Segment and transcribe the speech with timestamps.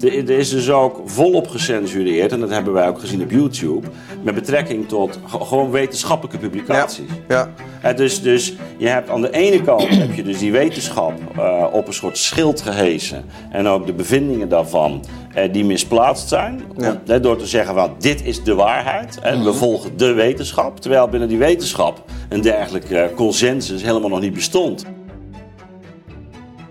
[0.00, 3.86] er, is dus ook volop gecensureerd, en dat hebben wij ook gezien op YouTube,
[4.22, 7.08] met betrekking tot ge- gewoon wetenschappelijke publicaties.
[7.28, 7.52] Ja.
[7.80, 11.66] Hè, dus, dus je hebt aan de ene kant heb je dus die wetenschap eh,
[11.72, 13.24] op een soort schild gehesen.
[13.50, 15.04] En ook de bevindingen daarvan
[15.34, 16.60] eh, die misplaatst zijn.
[16.78, 17.00] Ja.
[17.06, 19.18] Om- door te zeggen van dit is de waarheid.
[19.22, 20.80] En we volgen de wetenschap.
[20.80, 24.84] Terwijl binnen die wetenschap een dergelijke eh, consensus helemaal nog niet bestond.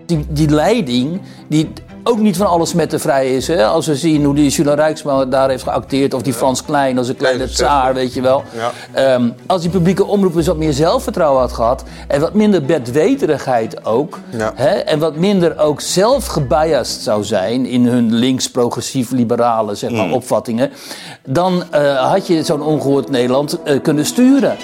[0.06, 1.68] die, die leiding, die
[2.04, 3.46] ook niet van alles met te vrij is.
[3.48, 3.66] Hè?
[3.66, 7.08] Als we zien hoe die Jules Rijksma daar heeft geacteerd, of die Frans Klein als
[7.08, 8.42] een kleine tsaar, weet je wel.
[8.56, 8.70] Ja.
[8.92, 13.84] Ehm, als die publieke omroep eens wat meer zelfvertrouwen had gehad en wat minder bedweterigheid
[13.86, 14.52] ook, Ja.
[14.54, 14.68] hè?
[14.68, 20.70] en wat minder ook zelf gebiased zou zijn in hun links-progressief-liberale zeg maar, opvattingen,
[21.26, 24.56] dan eh, had je zo'n ongehoord Nederland eh, kunnen sturen.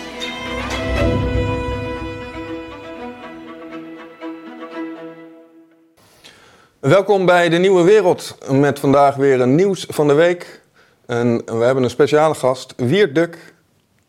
[6.86, 10.60] Welkom bij de Nieuwe Wereld met vandaag weer een nieuws van de week.
[11.06, 13.54] En we hebben een speciale gast, Wiert Duk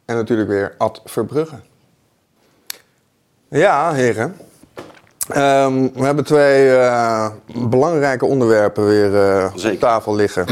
[0.06, 1.56] en natuurlijk weer Ad Verbrugge.
[3.50, 4.36] Ja, heren.
[5.30, 7.30] Ehm, we hebben twee eh,
[7.70, 10.46] belangrijke onderwerpen weer eh, op tafel liggen.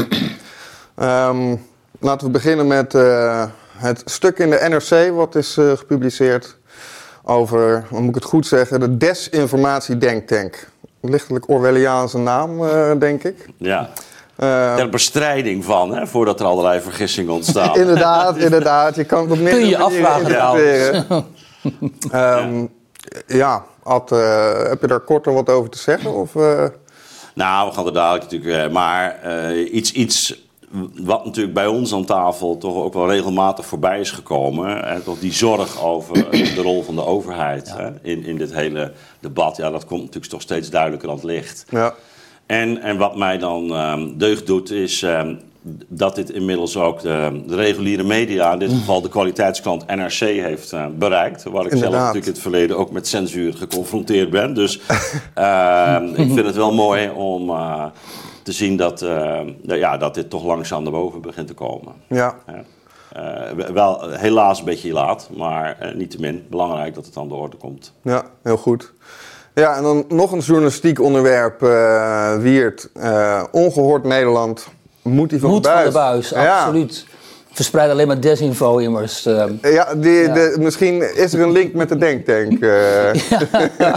[0.94, 1.56] Ehm,
[2.00, 3.44] laten we beginnen met eh,
[3.76, 6.56] het stuk in de NRC wat is gepubliceerd
[7.22, 10.68] over, hoe moet ik het goed zeggen, de desinformatie-denktank.
[11.10, 13.48] Lichtelijk Orwelliaanse naam, eh, denk ik.
[13.56, 13.88] Ja.
[14.36, 17.76] Eh, Ter bestrijding van, hè, voordat er allerlei vergissingen ontstaan.
[17.80, 18.96] inderdaad, inderdaad.
[18.96, 21.04] Je kan het op meerdere Kun je afvragen.
[22.10, 22.66] Ehm,
[23.26, 26.12] ja, Ad, eh, heb je daar korter wat over te zeggen?
[26.14, 26.64] Of, eh,
[27.34, 28.66] Nou, we gaan er dadelijk natuurlijk.
[28.66, 30.45] eh, Maar eh, iets, iets
[31.00, 34.88] wat natuurlijk bij ons aan tafel toch ook wel regelmatig voorbij is gekomen.
[34.88, 38.92] Hè, toch die zorg over de rol van de overheid hè, in, in dit hele
[39.20, 39.56] debat.
[39.56, 41.64] Ja, dat komt natuurlijk toch steeds duidelijker aan het licht.
[41.68, 41.94] ja.
[42.46, 45.34] En, en wat mij dan ehm, deugd doet, is ehm,
[45.88, 50.72] dat dit inmiddels ook de, de reguliere media, in dit geval de kwaliteitsklant NRC, heeft
[50.72, 51.42] eh, bereikt.
[51.42, 54.54] Waar ik zelf natuurlijk in het verleden ook met censuur geconfronteerd ben.
[54.54, 54.80] Dus
[55.34, 57.84] ehm, ik vind het wel mooi om eh,
[58.46, 61.92] te zien dat, eh, ja, dat dit toch langzaam naar boven begint te komen.
[62.08, 62.34] ja.
[62.46, 62.62] Ja.
[63.12, 67.56] Eh, wel helaas een beetje laat, maar eh, niettemin belangrijk dat het aan de orde
[67.56, 67.92] komt.
[68.02, 68.92] Ja, heel goed.
[69.54, 72.88] Ja, en dan nog een journalistiek onderwerp, eh, Wiert.
[72.94, 74.66] Eh, ongehoord Nederland.
[75.02, 75.88] Moet die van Moet de van buis?
[75.92, 76.72] de buis, Ja.
[77.56, 79.26] Verspreid alleen maar desinfo immers.
[79.26, 79.52] ehm.
[79.62, 82.60] Ja, die, De, misschien is er een link met de denktank.
[82.60, 83.14] eh.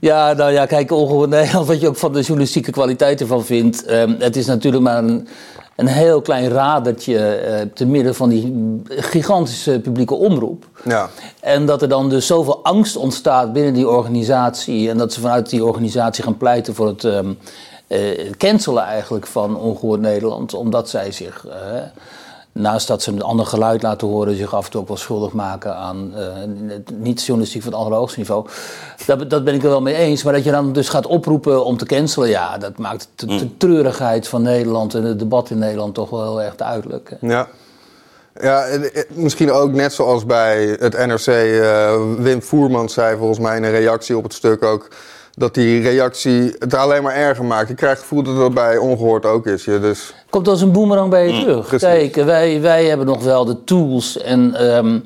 [0.00, 3.84] Ja, nou ja, kijk, ongehoord Nederland, wat je ook van de journalistieke kwaliteit ervan vindt.
[3.84, 5.28] ehm, het is natuurlijk maar een,
[5.76, 10.64] een heel klein radertje eh, te midden van die gigantische publieke omroep.
[10.84, 11.08] ja.
[11.40, 14.90] En dat er dan dus zoveel angst ontstaat binnen die organisatie.
[14.90, 17.32] En dat ze vanuit die organisatie gaan pleiten voor het ehm,
[17.86, 18.00] eh,
[18.38, 20.54] cancelen eigenlijk van Ongehoord Nederland.
[20.54, 21.80] Omdat zij zich, eh,
[22.56, 25.32] naast dat ze een ander geluid laten horen, zich af en toe ook wel schuldig
[25.32, 26.22] maken aan eh,
[26.68, 28.46] het niet-journalistiek van het allerhoogste niveau.
[29.06, 30.22] Dat, dat ben ik er wel mee eens.
[30.22, 33.56] Maar dat je dan dus gaat oproepen om te cancelen, ja, dat maakt de, de
[33.56, 37.16] treurigheid van Nederland en het debat in Nederland toch wel heel erg duidelijk.
[37.20, 37.28] hè.
[37.28, 37.48] Ja.
[38.40, 41.26] Ja, eh, misschien ook net zoals bij het NRC.
[41.26, 44.88] eh, Wim Voerman zei volgens mij in een reactie op het stuk ook...
[45.38, 47.70] dat die reactie het alleen maar erger maakt.
[47.70, 49.64] Ik krijg het gevoel dat dat bij ongehoord ook is.
[49.64, 49.80] Je.
[49.80, 51.66] Dus Komt als een boemerang bij je terug.
[51.66, 51.88] precies.
[51.88, 54.98] Kijk, wij, wij hebben nog wel de tools en ehm,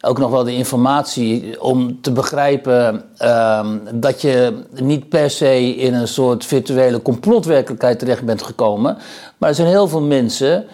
[0.00, 5.94] ook nog wel de informatie om te begrijpen ehm, dat je niet per se in
[5.94, 8.96] een soort virtuele complotwerkelijkheid terecht bent gekomen.
[9.38, 10.64] Maar er zijn heel veel mensen.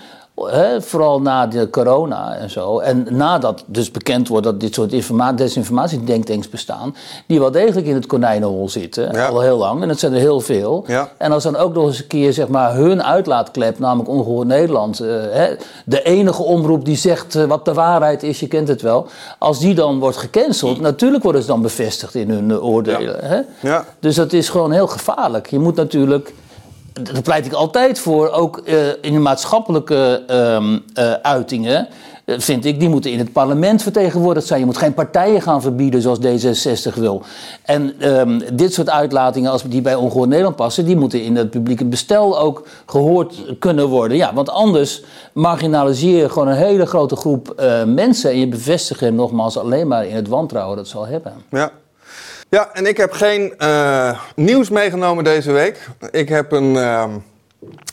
[0.79, 2.79] Vooral na de corona en zo.
[2.79, 6.95] En nadat dus bekend wordt dat dit soort informa desinformatiedenktanks bestaan.
[7.27, 9.13] die wel degelijk in het konijnenhol zitten.
[9.13, 9.27] Ja.
[9.27, 9.83] Al heel lang.
[9.83, 10.85] En dat zijn er heel veel.
[10.87, 11.09] Ja.
[11.17, 15.01] En als dan ook nog eens een keer zeg maar, hun uitlaatklep, namelijk Ongehoord Nederland,
[15.01, 15.45] eh,
[15.85, 19.07] de enige omroep die zegt eh, wat de waarheid is, je kent het wel.
[19.39, 23.17] Als die dan wordt gecanceld, natuurlijk worden ze dan bevestigd in hun oordelen.
[23.25, 23.41] Hè?
[23.61, 25.47] ja, Dus dat is gewoon heel gevaarlijk.
[25.47, 26.33] Je moet natuurlijk,
[27.03, 31.89] daar pleit ik altijd voor, ook eh, in de maatschappelijke ehm, eh, uitingen.
[32.25, 34.61] eh, Vind ik, die moeten in het parlement vertegenwoordigd zijn.
[34.61, 37.23] Je moet geen partijen gaan verbieden zoals D66 wil.
[37.63, 41.51] En ehm, dit soort uitlatingen, als die bij Ongehoord Nederland passen, die moeten in het
[41.51, 44.17] publieke bestel ook gehoord kunnen worden.
[44.17, 45.03] Ja, want anders
[45.33, 48.31] marginaliseer je gewoon een hele grote groep mensen.
[48.31, 51.33] En je bevestigt hem nogmaals alleen maar in het wantrouwen dat ze al hebben.
[51.51, 51.71] ja.
[52.51, 55.89] Ja, en ik heb geen eh, nieuws meegenomen deze week.
[56.11, 57.11] Ik heb een ehm,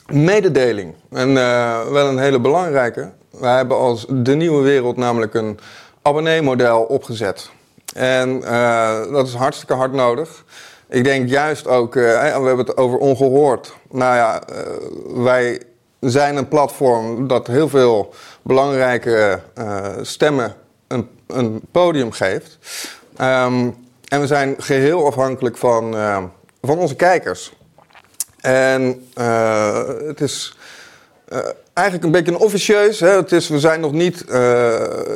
[0.07, 0.93] mededeling.
[1.11, 3.11] En eh, wel een hele belangrijke.
[3.29, 5.59] Wij hebben als De Nieuwe Wereld namelijk een
[6.01, 7.49] abonneemodel opgezet.
[7.95, 10.43] En eh, dat is hartstikke hard nodig.
[10.89, 13.73] ik denk juist ook, we hebben het over ongehoord.
[13.91, 14.41] Nou ja,
[15.23, 15.61] wij
[15.99, 19.39] zijn een platform dat heel veel belangrijke
[20.01, 20.55] stemmen
[20.87, 22.57] een, een, podium geeft.
[23.21, 23.84] Um,
[24.15, 26.23] en we zijn geheel afhankelijk van, uh,
[26.61, 27.53] van onze kijkers.
[28.39, 30.57] En uh, het is
[31.73, 32.99] eigenlijk een beetje een officieus.
[32.99, 33.09] Hè?
[33.09, 34.23] Het is, we zijn nog niet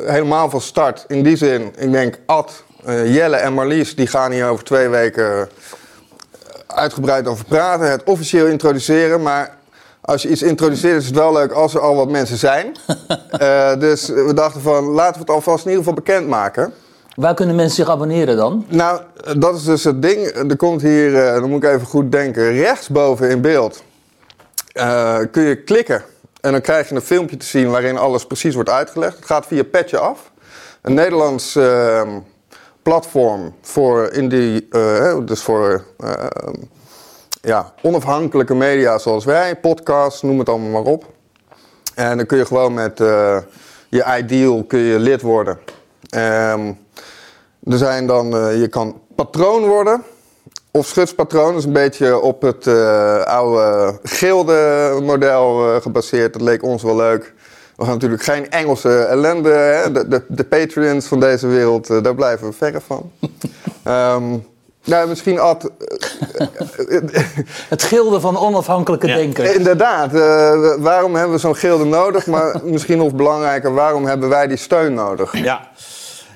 [0.06, 1.04] helemaal van start.
[1.08, 3.94] In die zin, ik denk Ad, Jelle en Marlies...
[3.94, 5.48] die gaan hier over twee weken
[6.66, 7.90] uitgebreid over praten.
[7.90, 9.56] Het officieel introduceren, maar
[10.00, 12.76] als je iets introduceert, is het wel leuk als er al wat mensen zijn.
[13.86, 16.72] dus we dachten van, laten we het alvast in ieder geval bekendmaken.
[17.20, 18.64] Waar kunnen mensen zich abonneren dan?
[18.68, 19.00] Nou,
[19.38, 20.26] dat is dus het ding.
[20.26, 23.82] Er komt hier, uh, dan moet ik even goed denken, rechtsboven in beeld
[24.74, 26.04] uh, kun je klikken.
[26.40, 29.16] En dan krijg je een filmpje te zien waarin alles precies wordt uitgelegd.
[29.16, 30.30] Het gaat via Petje af.
[30.82, 32.08] Een Nederlands ehm,
[32.82, 34.68] platform voor indie,
[35.24, 35.84] dus voor
[37.42, 41.04] ja, onafhankelijke media zoals wij, podcasts, noem het allemaal maar op.
[41.94, 42.98] En dan kun je gewoon met
[43.88, 45.58] je ideal kun je lid worden.
[46.16, 46.78] Um,
[47.64, 50.02] er zijn dan, uh, je kan patroon worden.
[50.70, 56.32] Of schutspatroon, dat is een beetje op het uh, oude gilde-model gebaseerd.
[56.32, 57.34] Dat leek ons wel leuk.
[57.76, 59.50] We gaan natuurlijk geen Engelse ellende.
[59.50, 59.92] Hè?
[59.92, 63.10] De, de, de Patreons van deze wereld, daar blijven we verre van.
[63.86, 64.44] um,
[64.84, 65.62] Nou, misschien Ad.
[67.68, 69.16] het gilde van onafhankelijke ja.
[69.16, 69.54] denkers.
[69.54, 70.14] Inderdaad.
[70.14, 72.26] Uh, waarom hebben we zo'n gilde nodig?
[72.26, 75.36] Maar misschien nog belangrijker, waarom hebben wij die steun nodig?
[75.36, 75.69] Ja.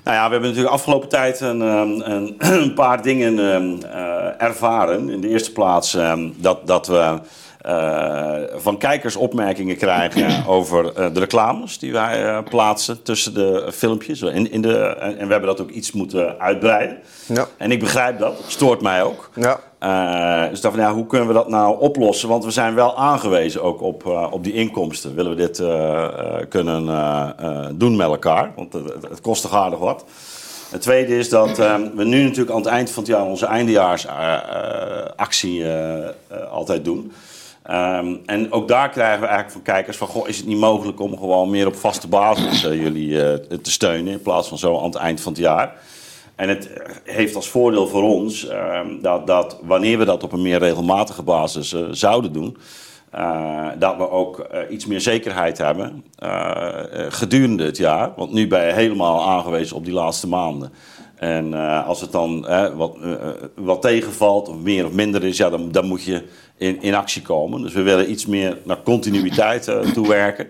[0.04, 5.10] Nou ja, we hebben natuurlijk afgelopen tijd een, een, een paar dingen uh, ervaren.
[5.10, 7.18] In de eerste plaats uh, dat, dat we
[7.66, 13.68] uh, van kijkers opmerkingen krijgen over uh, de reclames die wij uh, plaatsen tussen de
[13.72, 14.22] filmpjes.
[14.22, 16.98] In, in de, en we hebben dat ook iets moeten uitbreiden.
[17.26, 17.46] Ja.
[17.56, 19.30] En ik begrijp dat, stoort mij ook.
[19.34, 19.60] Ja.
[20.50, 22.28] dus dan van, ja, hoe kunnen we dat nou oplossen?
[22.28, 25.14] Want we zijn wel aangewezen ook op, op die inkomsten.
[25.14, 25.62] Willen we dit
[26.48, 26.86] kunnen
[27.78, 28.52] doen met elkaar?
[28.56, 30.04] Want het, het kost toch aardig wat.
[30.70, 35.64] Het tweede is dat we nu natuurlijk aan het eind van het jaar onze eindejaarsactie
[36.50, 37.12] altijd doen.
[37.70, 40.06] Um, en ook daar krijgen we eigenlijk van kijkers van...
[40.06, 43.32] Goh, is het niet mogelijk om gewoon meer op vaste basis uh, jullie uh,
[43.62, 44.12] te steunen...
[44.12, 45.76] in plaats van zo aan het eind van het jaar.
[46.36, 46.70] En het
[47.04, 51.22] heeft als voordeel voor ons um, dat, dat wanneer we dat op een meer regelmatige
[51.22, 52.56] basis zouden doen...
[53.78, 56.04] dat we ook iets meer zekerheid hebben
[57.08, 58.12] gedurende het jaar.
[58.16, 60.72] Want nu ben je helemaal aangewezen op die laatste maanden.
[61.14, 62.46] En als het dan
[62.76, 62.96] wat,
[63.54, 66.22] wat tegenvalt of meer of minder is, ja, dan, dan moet je
[66.56, 67.62] in, in actie komen.
[67.62, 70.46] Dus we willen iets meer naar continuïteit toewerken.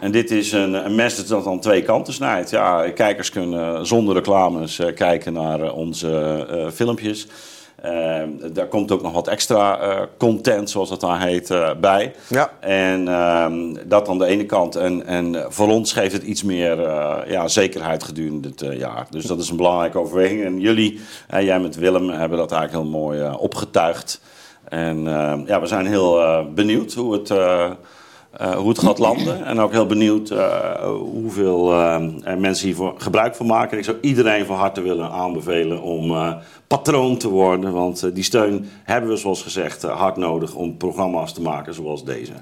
[0.00, 2.50] En dit is een, een message dat aan twee kanten snijdt.
[2.50, 7.26] Ja, kijkers kunnen zonder reclames kijken naar onze filmpjes.
[7.84, 8.22] Uh,
[8.52, 12.14] daar komt ook nog wat extra uh, content, zoals dat dan heet, uh, bij.
[12.28, 12.50] Ja.
[12.60, 13.46] En uh,
[13.86, 14.76] dat aan de ene kant.
[14.76, 16.80] En, en voor ons geeft het iets meer
[17.30, 19.06] ja, zekerheid gedurende het jaar.
[19.10, 20.44] Dus dat is een belangrijke overweging.
[20.44, 21.00] En jullie,
[21.40, 24.20] jij met Willem, hebben dat eigenlijk heel mooi opgetuigd.
[24.68, 25.02] En
[25.46, 27.30] ja, we zijn heel benieuwd hoe het
[28.40, 29.44] uh, hoe het gaat landen.
[29.44, 30.80] En ook heel benieuwd uh,
[31.12, 31.96] hoeveel uh,
[32.38, 33.78] mensen hier gebruik van maken.
[33.78, 36.34] Ik zou iedereen van harte willen aanbevelen om
[36.66, 37.72] patroon te worden.
[37.72, 42.32] Want die steun hebben we, zoals gezegd, hard nodig om programma's te maken zoals deze.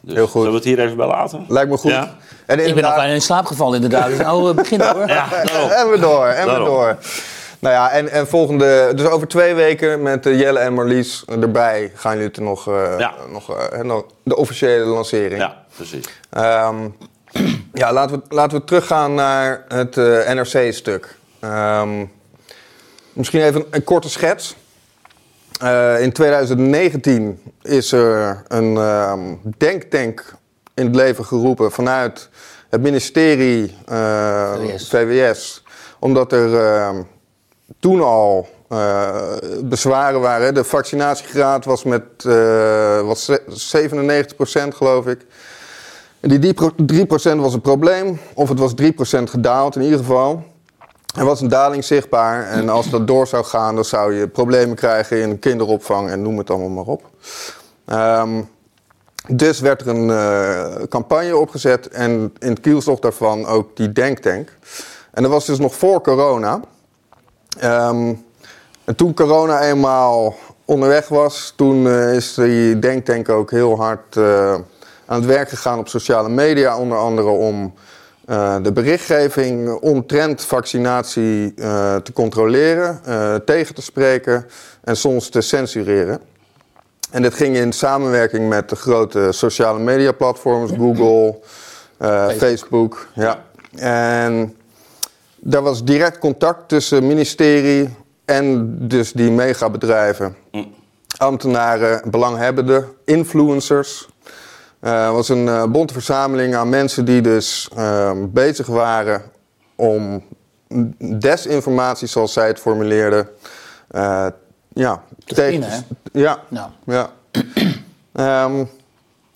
[0.00, 0.42] Dus, Heel goed.
[0.42, 1.44] Zullen we het hier even bij laten?
[1.48, 1.90] Lijkt me goed.
[1.90, 2.14] Ja.
[2.46, 4.08] En ik ben al bijna in slaap gevallen inderdaad.
[4.08, 5.08] Dus nou beginnen hoor.
[5.08, 5.32] Ja,
[5.80, 6.98] en we door, en we door.
[7.62, 11.92] Nou ja, en, en volgende, dus over twee weken met uh, Jelle en Marlies erbij
[11.94, 13.14] gaan jullie er nog, uh, ja.
[13.28, 15.40] nog, uh, nog de officiële lancering.
[15.40, 16.04] Ja, precies.
[16.38, 16.96] Um,
[17.82, 19.96] ja, laten we, laten we teruggaan naar het
[20.34, 21.16] NRC-stuk.
[21.40, 22.04] Um, ehm,
[23.12, 24.56] misschien even een, korte schets.
[26.00, 30.34] in 2019 is er een um, denktank
[30.74, 32.28] in het leven geroepen vanuit
[32.70, 34.88] het ministerie VWS.
[34.88, 35.62] VWS
[35.98, 37.06] omdat er
[37.80, 40.54] toen al uh, bezwaren waren.
[40.54, 43.32] De vaccinatiegraad was met uh, was 97%
[44.68, 45.26] geloof ik.
[46.20, 48.84] En die 3% was een probleem, of het was 3%
[49.22, 50.42] gedaald in ieder geval.
[51.16, 54.76] Er was een daling zichtbaar en als dat door zou gaan, dan zou je problemen
[54.76, 57.10] krijgen in kinderopvang en noem het allemaal maar op.
[57.86, 58.48] Um,
[59.28, 64.56] dus werd er een uh, campagne opgezet en in het kielzog daarvan ook die denktank.
[65.10, 66.60] En dat was dus nog voor corona.
[67.64, 68.24] Um,
[68.84, 74.52] en toen corona eenmaal onderweg was, toen uh, is die denktank ook heel hard uh,
[75.06, 77.74] aan het werk gegaan op sociale media, onder andere om
[78.26, 84.46] eh, de berichtgeving omtrent vaccinatie eh, te controleren, eh, tegen te spreken
[84.84, 86.20] en soms te censureren.
[87.10, 91.38] En dit ging in samenwerking met de grote sociale media platforms, Google,
[91.96, 93.08] eh, Facebook.
[93.14, 93.44] Ja.
[93.76, 94.56] En
[95.44, 97.88] daar was direct contact tussen ministerie
[98.24, 100.36] en dus die megabedrijven.
[101.16, 104.08] Ambtenaren, belanghebbenden, influencers.
[104.80, 109.22] Eh, Het was een eh, bonte verzameling aan mensen die dus ehm, bezig waren
[109.74, 110.22] om
[111.18, 113.28] desinformatie, zoals zij het formuleerden,
[113.88, 114.26] eh,
[114.68, 115.78] ja, Te tegen hè?
[116.12, 117.10] Ja, Nou, ja.
[118.12, 118.64] Ehm,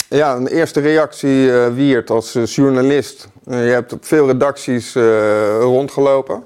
[0.08, 3.28] ja, een eerste reactie, eh, Wiert, als eh, journalist.
[3.46, 6.42] Eh, je hebt op veel redacties eh, rondgelopen.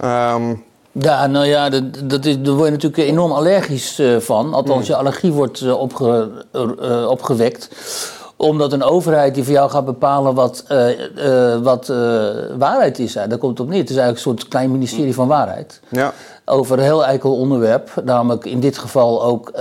[0.00, 0.54] Ehm,
[0.92, 4.54] Ja, nou ja, dat, dat is, daar word je natuurlijk enorm allergisch eh, van.
[4.54, 6.30] Althans, je allergie wordt opge,
[7.08, 7.70] opgewekt.
[8.36, 10.64] Omdat een overheid die voor jou gaat bepalen wat,
[11.62, 11.86] wat
[12.58, 13.12] waarheid is.
[13.12, 13.80] Daar komt het op neer.
[13.80, 15.80] Het is eigenlijk een soort klein ministerie van waarheid.
[15.88, 16.12] ja,
[16.44, 17.90] Over een heel eikel onderwerp.
[18.04, 19.52] Namelijk in dit geval ook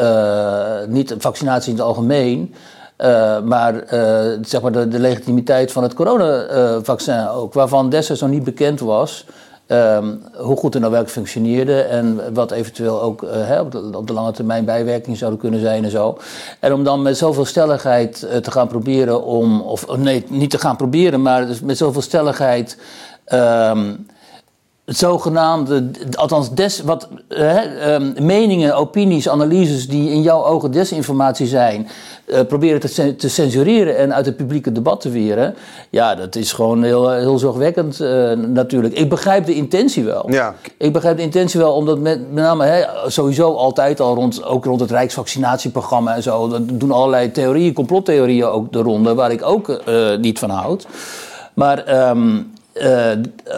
[0.87, 2.53] niet vaccinatie in het algemeen.
[2.99, 7.53] Eh, maar, eh, zeg maar de, legitimiteit van het coronavaccin ook.
[7.53, 9.25] Waarvan destijds nog niet bekend was
[9.67, 11.81] ehm, hoe goed het nou werkelijk functioneerde.
[11.81, 13.71] En wat eventueel ook eh, hè, op,
[14.07, 16.17] de, lange termijn bijwerkingen zouden kunnen zijn en zo.
[16.59, 19.61] En om dan met zoveel stelligheid te gaan proberen om...
[19.61, 22.77] Of of nee, niet te gaan proberen, maar dus met zoveel stelligheid...
[23.25, 23.93] ehm,
[24.89, 30.71] het zogenaamde, althans des, wat, eh, hè, ehm, meningen, opinies, analyses die in jouw ogen
[30.71, 31.87] desinformatie zijn,
[32.25, 35.55] eh, proberen te, te censureren en uit het publieke debat te weren.
[35.89, 38.93] Ja, dat is gewoon heel, heel zorgwekkend eh, natuurlijk.
[38.93, 40.31] Ik begrijp de intentie wel.
[40.31, 40.55] Ja.
[40.77, 44.65] Ik begrijp de intentie wel, omdat met, met name hè, sowieso altijd al rond, ook
[44.65, 49.45] rond het Rijksvaccinatieprogramma en zo, dat doen allerlei theorieën, complottheorieën ook de ronde, waar ik
[49.45, 50.87] ook eh, niet van houd.
[51.53, 52.37] Maar ehm,
[52.79, 53.11] eh,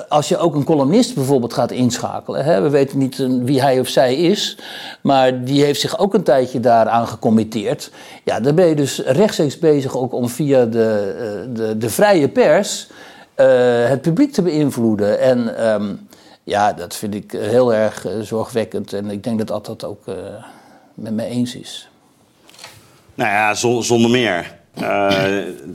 [0.09, 3.79] als je ook een columnist bijvoorbeeld gaat inschakelen, hè, we weten niet eh, wie hij
[3.79, 4.57] of zij is,
[5.01, 7.91] maar die heeft zich ook een tijdje daaraan gecommitteerd.
[8.23, 12.29] Ja, dan ben je dus rechtstreeks bezig ook om via de, eh, de, de vrije
[12.29, 12.87] pers
[13.85, 15.19] het publiek te beïnvloeden.
[15.19, 15.93] En ehm,
[16.43, 20.03] ja, dat vind ik heel erg zorgwekkend en ik denk dat Ad dat ook
[20.93, 21.89] met me eens is.
[23.15, 24.59] Nou ja, zon- zonder meer.
[24.73, 25.07] Eh,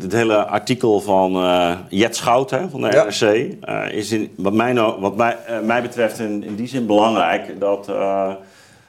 [0.01, 3.05] het hele artikel van eh Jet Schout hè, van de Ja.
[3.05, 6.87] NRC eh, is in, wat, mij, nou, wat mij, mij betreft in, in die zin
[6.87, 7.91] belangrijk dat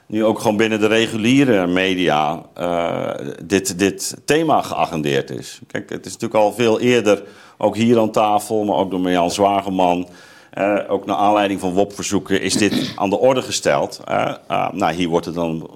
[0.06, 2.42] nu ook gewoon binnen de reguliere media
[3.44, 5.60] dit, dit thema geagendeerd is.
[5.66, 7.22] Kijk, het is natuurlijk al veel eerder,
[7.58, 10.08] ook hier aan tafel, maar ook door Marjan Zwageman.
[10.88, 14.00] ook naar aanleiding van WOP-verzoeken is dit aan de orde gesteld.
[14.72, 15.70] nou, hier wordt het dan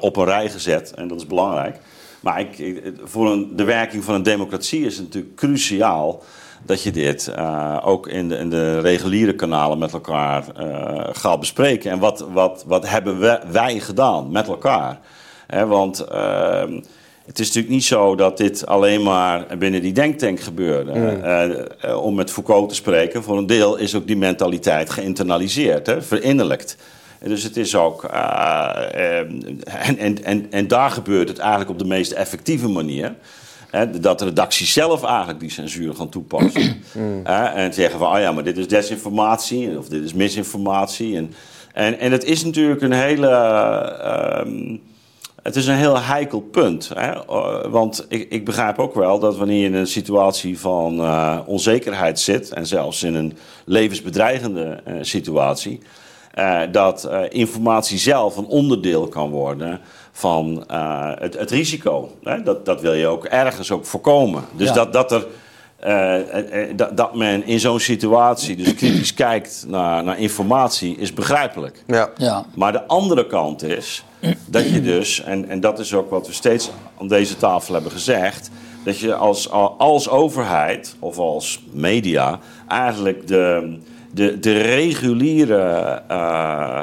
[0.00, 1.78] op een rij gezet en dat is belangrijk.
[2.26, 6.22] Maar ik, ik- voor een, de werking van een democratie is het natuurlijk cruciaal
[6.62, 11.40] dat je dit eh, ook in de, in de reguliere kanalen met elkaar eh, gaat
[11.40, 11.90] bespreken.
[11.90, 14.98] En wat, wat, wat hebben we, wij gedaan met elkaar?
[15.66, 16.80] Want ehm,
[17.26, 20.92] het is natuurlijk niet zo dat dit alleen maar binnen die denktank gebeurde.
[20.92, 25.86] Eh, eh, om met Foucault te spreken, voor een deel is ook die mentaliteit geïnternaliseerd,
[25.86, 26.76] hè, verinnerlijkt.
[27.24, 28.04] Dus het is ook.
[28.04, 29.18] eh, eh,
[29.64, 33.14] en, en, en, en daar gebeurt het eigenlijk op de meest effectieve manier.
[33.70, 36.82] Hè, dat de redacties zelf eigenlijk die censuur gaan toepassen.
[37.24, 41.16] Hè, en zeggen van, oh ja, maar dit is desinformatie of dit is misinformatie.
[41.16, 41.34] En,
[41.72, 43.28] en, en het is natuurlijk een hele.
[43.28, 44.76] ehm,
[45.42, 46.90] het is een heel heikel punt.
[46.94, 47.10] Hè?
[47.12, 51.38] Eh, Want ik, ik begrijp ook wel dat wanneer je in een situatie van eh,
[51.46, 55.80] onzekerheid zit, en zelfs in een levensbedreigende situatie,
[56.36, 59.80] eh, dat eh, informatie zelf een onderdeel kan worden
[60.12, 62.10] van eh, het, het risico.
[62.22, 62.42] Hè?
[62.42, 64.44] Dat, dat wil je ook ergens ook voorkomen.
[64.52, 64.74] Dus Ja.
[64.74, 65.26] dat, dat er.
[66.76, 71.82] dat, dat men in zo'n situatie dus kritisch kijkt naar, naar informatie is begrijpelijk.
[71.86, 72.10] ja.
[72.16, 72.44] Ja.
[72.54, 74.04] Maar de andere kant is
[74.46, 77.92] dat je dus, en, en dat is ook wat we steeds aan deze tafel hebben
[77.92, 78.50] gezegd,
[78.84, 82.38] dat je als, als overheid of als media
[82.68, 83.76] eigenlijk de,
[84.16, 86.02] de, de reguliere.
[86.08, 86.82] eh,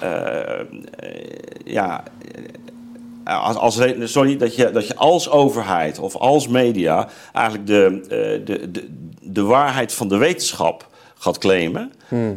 [0.00, 0.66] eh,
[1.64, 2.02] ja,
[3.24, 8.00] als, als, re- sorry, dat je, dat je als overheid of als media eigenlijk de,
[8.08, 8.88] eh, de, de,
[9.22, 11.92] de waarheid van de wetenschap gaat claimen.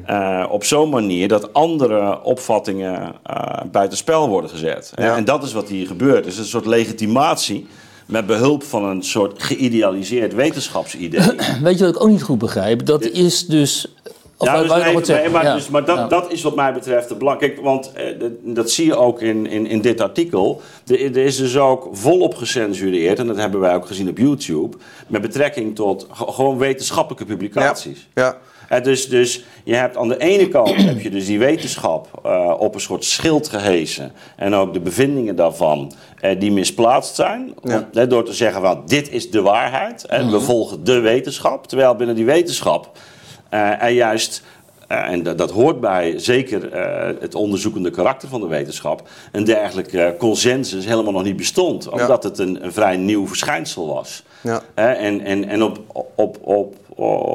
[0.06, 4.92] eh, op zo'n manier dat andere opvattingen eh buitenspel worden gezet.
[4.96, 5.16] En- Ja.
[5.16, 6.24] En dat is wat hier gebeurt.
[6.24, 7.68] Dus een soort legitimatie
[8.06, 11.20] met behulp van een soort geïdealiseerd wetenschapsidee.
[11.64, 12.86] Weet je wat ik ook niet goed begrijp?
[12.86, 13.94] Dat is dus
[14.44, 15.54] Of Ja, dus nee, maar, Ja.
[15.56, 16.08] dus, maar dat, Ja.
[16.08, 17.40] dat is wat mij betreft het belang.
[17.40, 18.06] Kijk, want eh,
[18.44, 20.62] dat, zie je ook in, in, in dit artikel.
[20.88, 25.22] Er, is dus ook volop gecensureerd, en dat hebben wij ook gezien op YouTube, met
[25.22, 28.08] betrekking tot ge- gewoon wetenschappelijke publicaties.
[28.14, 28.38] Ja.
[28.70, 32.54] Eh, dus, dus je hebt aan de ene kant heb je dus die wetenschap eh,
[32.60, 34.12] op een soort schild gehesen.
[34.36, 37.54] En ook de bevindingen daarvan eh, die misplaatst zijn.
[37.64, 37.78] Ja.
[37.78, 40.06] Om- eh, door te zeggen van dit is de waarheid.
[40.06, 41.68] En we volgen de wetenschap.
[41.68, 42.98] Terwijl binnen die wetenschap
[43.54, 44.44] eh, er juist...
[44.88, 49.08] eh, en dat, dat hoort bij zeker eh, het onderzoekende karakter van de wetenschap.
[49.32, 51.90] Een dergelijke eh, consensus helemaal nog niet bestond.
[51.90, 54.24] Omdat het een, een vrij nieuw verschijnsel was.
[54.42, 54.62] Ja.
[54.74, 55.80] En en, en op,
[56.16, 56.76] op, op,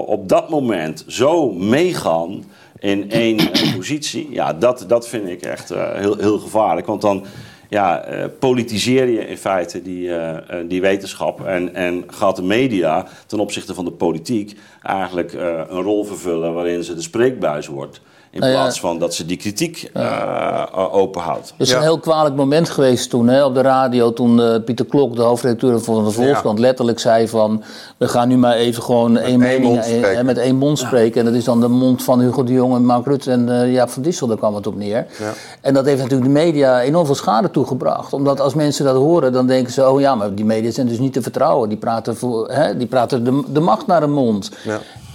[0.08, 2.44] op dat moment zo meegaan
[2.78, 6.87] in één positie, ja, dat, dat vind ik echt heel, heel gevaarlijk.
[6.87, 7.25] Want dan
[7.68, 12.42] ja, eh, politiseer je in feite die, eh, eh, die wetenschap en, en gaat de
[12.42, 18.00] media ten opzichte van de politiek eigenlijk een rol vervullen waarin ze de spreekbuis wordt.
[18.30, 18.58] In Nou ja.
[18.61, 21.49] plaats van dat ze die kritiek eh, openhoudt.
[21.56, 21.76] Het is Ja.
[21.76, 24.12] een heel kwalijk moment geweest toen hè, op de radio.
[24.12, 27.62] Toen eh, Pieter Klok, de hoofdredacteur van de Volkskrant, letterlijk zei van...
[27.97, 30.16] we gaan nu maar even gewoon één één mening mond eh, spreken.
[30.16, 31.18] hè, met één mond spreken.
[31.20, 33.73] En dat is dan de mond van Hugo de Jong en Mark Rutte en eh,
[33.73, 34.26] Jaap van Dissel.
[34.26, 35.06] Daar kwam het op neer.
[35.18, 35.32] Ja.
[35.61, 38.12] En dat heeft natuurlijk de media enorm veel schade toegebracht.
[38.12, 39.88] Omdat als mensen dat horen, dan denken ze...
[39.90, 41.68] oh ja, maar die media zijn dus niet te vertrouwen.
[41.68, 44.50] Die praten, voor, hè, die praten de, de macht naar de mond.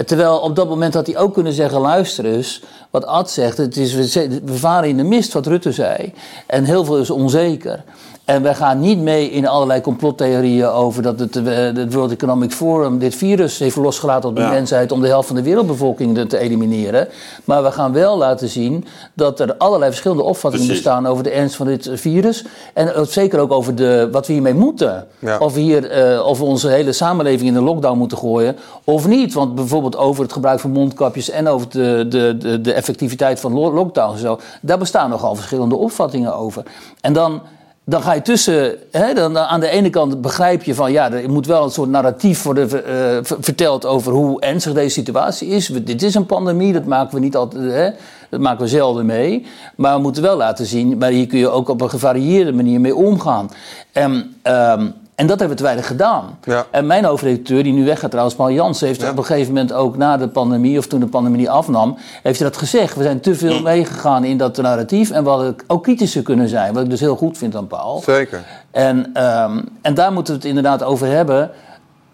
[0.06, 3.78] Terwijl op dat moment had hij ook kunnen zeggen: luister eens, wat Ad zegt, het
[3.78, 6.14] is, we varen in de mist, wat Rutte zei.
[6.48, 7.84] En heel veel is onzeker.
[8.26, 12.52] En wij gaan niet mee in allerlei complottheorieën over dat het, eh, het World Economic
[12.52, 14.50] Forum dit virus heeft losgelaten op de Ja.
[14.50, 17.08] mensheid om de helft van de wereldbevolking te- elimineren.
[17.46, 20.84] Maar we gaan wel laten zien dat er allerlei verschillende opvattingen Precies.
[20.84, 22.46] bestaan over de ernst van dit virus.
[22.74, 25.08] En zeker ook over de, wat we hiermee moeten.
[25.20, 25.38] Ja.
[25.38, 29.08] Of we hier eh, of we onze hele samenleving in de lockdown moeten gooien of
[29.08, 29.34] niet.
[29.34, 33.54] Want bijvoorbeeld over het gebruik van mondkapjes en over de, de, de, de effectiviteit van
[33.54, 36.64] lo- lockdown en zo, daar bestaan nogal verschillende opvattingen over.
[37.02, 37.42] En dan.
[37.86, 41.30] Dan ga je tussen, hè, dan, aan de ene kant begrijp je van ja, er
[41.30, 45.68] moet wel een soort narratief worden eh, ver- verteld over hoe ernstig deze situatie is.
[45.68, 47.90] Dit is een pandemie, dat maken we niet altijd, hè,
[48.30, 49.46] dat maken we zelden mee.
[49.76, 52.82] Maar we moeten wel laten zien, maar hier kun je ook op een gevarieerde manier
[52.82, 53.50] mee omgaan.
[53.92, 56.38] En, ehm, en dat hebben we te weinig gedaan.
[56.44, 56.66] Ja.
[56.72, 59.10] En mijn hoofdredacteur, die nu weggaat trouwens, Paul Jansen, heeft Ja.
[59.10, 62.50] op een gegeven moment ook na de pandemie, of toen de pandemie afnam, heeft hij
[62.50, 62.96] dat gezegd.
[62.96, 66.74] We zijn te veel meegegaan in dat narratief en we hadden ook kritischer kunnen zijn.
[66.74, 68.02] Wat ik dus heel goed vind aan Paul.
[68.06, 68.44] Zeker.
[68.72, 71.52] En, ehm, en daar moeten we het inderdaad over hebben.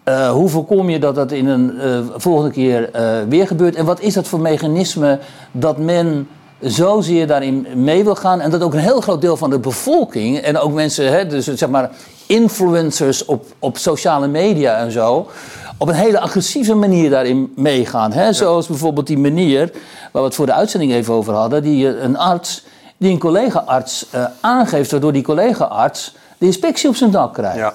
[0.04, 3.74] Eh, hoe voorkom je dat dat in een eh, volgende keer eh, weer gebeurt?
[3.74, 5.18] En wat is dat voor mechanisme
[5.52, 6.28] dat men
[6.60, 8.40] zozeer daarin mee wil gaan?
[8.40, 11.44] En dat ook een heel groot deel van de bevolking en ook mensen, hè, dus
[11.46, 11.90] zeg maar
[12.30, 15.26] influencers op, op sociale media en zo,
[15.78, 18.12] op een hele agressieve manier daarin meegaan.
[18.12, 18.32] Hè?
[18.32, 19.70] Zoals bijvoorbeeld die manier
[20.12, 22.64] waar we het voor de uitzending even over hadden, die eh, een arts
[22.96, 27.56] die een collega-arts eh, aangeeft, waardoor die collega-arts de inspectie op zijn dak krijgt.
[27.56, 27.74] Ja.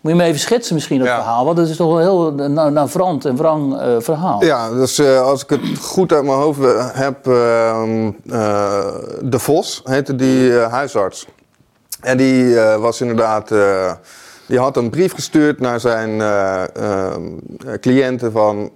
[0.00, 1.14] Moet je me even schetsen misschien dat Ja.
[1.16, 4.44] verhaal, want dat is toch een heel na- navrant en wrang eh, verhaal.
[4.44, 6.58] Ja, dus als ik het goed uit mijn hoofd
[6.92, 8.84] heb, ehm, eh,
[9.22, 11.26] De Vos heette die huisarts.
[12.06, 13.92] En die eh, was inderdaad, eh,
[14.46, 16.62] die had een brief gestuurd naar zijn eh,
[17.80, 18.70] cliënten van,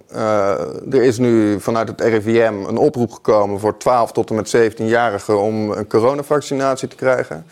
[0.91, 5.39] er is nu vanuit het RIVM een oproep gekomen voor 12 tot en met 17-jarigen
[5.39, 7.47] om een coronavaccinatie te krijgen.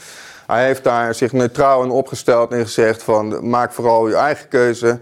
[0.47, 4.99] Hij heeft daar zich neutraal in opgesteld en gezegd van maak vooral je eigen keuze.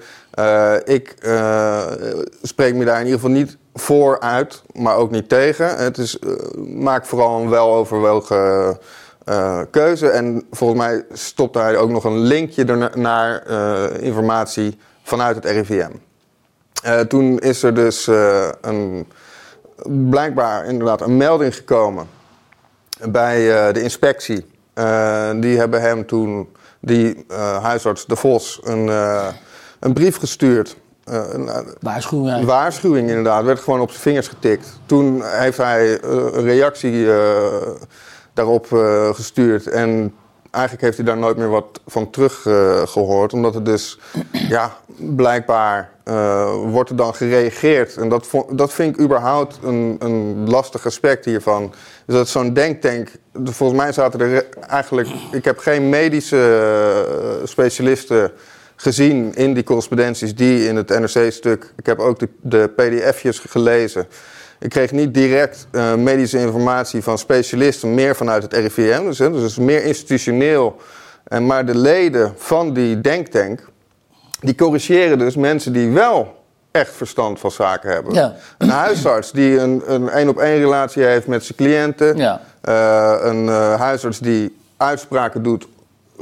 [0.85, 1.15] Ik
[2.43, 5.77] spreek me daar in ieder geval niet voor uit, maar ook niet tegen.
[5.77, 6.19] Het is,
[6.57, 8.79] maak vooral een weloverwogen
[9.27, 10.09] eh, keuze.
[10.09, 15.91] En volgens mij stopt hij ook nog een linkje naar eh, informatie vanuit het RIVM.
[16.83, 18.07] Eh, toen is er dus
[18.61, 19.07] een,
[20.11, 22.07] blijkbaar inderdaad een melding gekomen
[23.09, 24.47] bij de inspectie.
[25.41, 26.49] Die hebben hem toen,
[26.81, 27.25] die
[27.63, 28.89] huisarts De Vos, een,
[29.81, 30.77] een brief gestuurd.
[31.05, 32.39] Een, Waarschuwing.
[32.39, 34.79] een waarschuwing inderdaad, werd gewoon op zijn vingers getikt.
[34.87, 37.07] Toen heeft hij een reactie
[38.37, 39.67] daarop eh, gestuurd.
[39.67, 40.15] En
[40.51, 43.33] eigenlijk heeft hij daar nooit meer wat van terug eh, gehoord.
[43.33, 43.99] Omdat het dus,
[44.57, 47.97] ja, blijkbaar eh, wordt er dan gereageerd.
[47.97, 51.73] En dat, dat vind ik überhaupt een, een lastig aspect hiervan.
[52.07, 53.11] Dus dat zo'n denktank,
[53.45, 55.09] volgens mij zaten er eigenlijk...
[55.33, 56.37] Ik heb geen medische
[57.41, 58.33] eh, specialisten
[58.77, 61.73] gezien in die correspondenties die in het NRC-stuk.
[61.77, 64.07] Ik heb ook de, de pdf'jes gelezen.
[64.59, 69.05] Ik kreeg niet direct eh, medische informatie van specialisten, meer vanuit het RIVM.
[69.05, 70.77] Dus, hè, dus het is meer institutioneel.
[71.25, 73.69] En maar de leden van die denktank,
[74.41, 76.35] die corrigeren dus mensen die wel
[76.71, 78.15] echt verstand van zaken hebben.
[78.15, 78.35] Ja.
[78.59, 82.17] Een huisarts die een een één op één relatie heeft met zijn cliënten.
[82.17, 82.41] Ja.
[82.61, 85.69] Eh, een eh, huisarts die uitspraken doet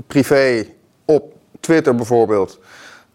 [0.06, 0.66] privé
[1.04, 2.58] op Twitter bijvoorbeeld.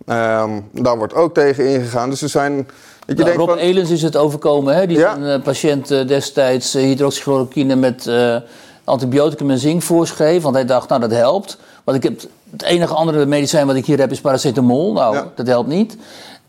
[0.05, 2.09] Ehm, daar wordt ook tegen ingegaan.
[2.09, 2.67] Dus er zijn.
[3.09, 4.75] Dat je Nou, Rob van, Elens is het overkomen.
[4.75, 4.87] Hè?
[4.87, 5.13] Die Ja.
[5.15, 8.35] zijn eh, patiënt eh, destijds uh, hydroxychloroquine met eh,
[8.83, 10.41] antibioticum en zink voorschreef.
[10.43, 11.57] Want hij dacht, nou dat helpt.
[11.83, 14.93] Want ik heb, het enige andere medicijn wat ik hier heb is paracetamol.
[14.93, 15.27] Nou, Ja.
[15.35, 15.97] dat helpt niet.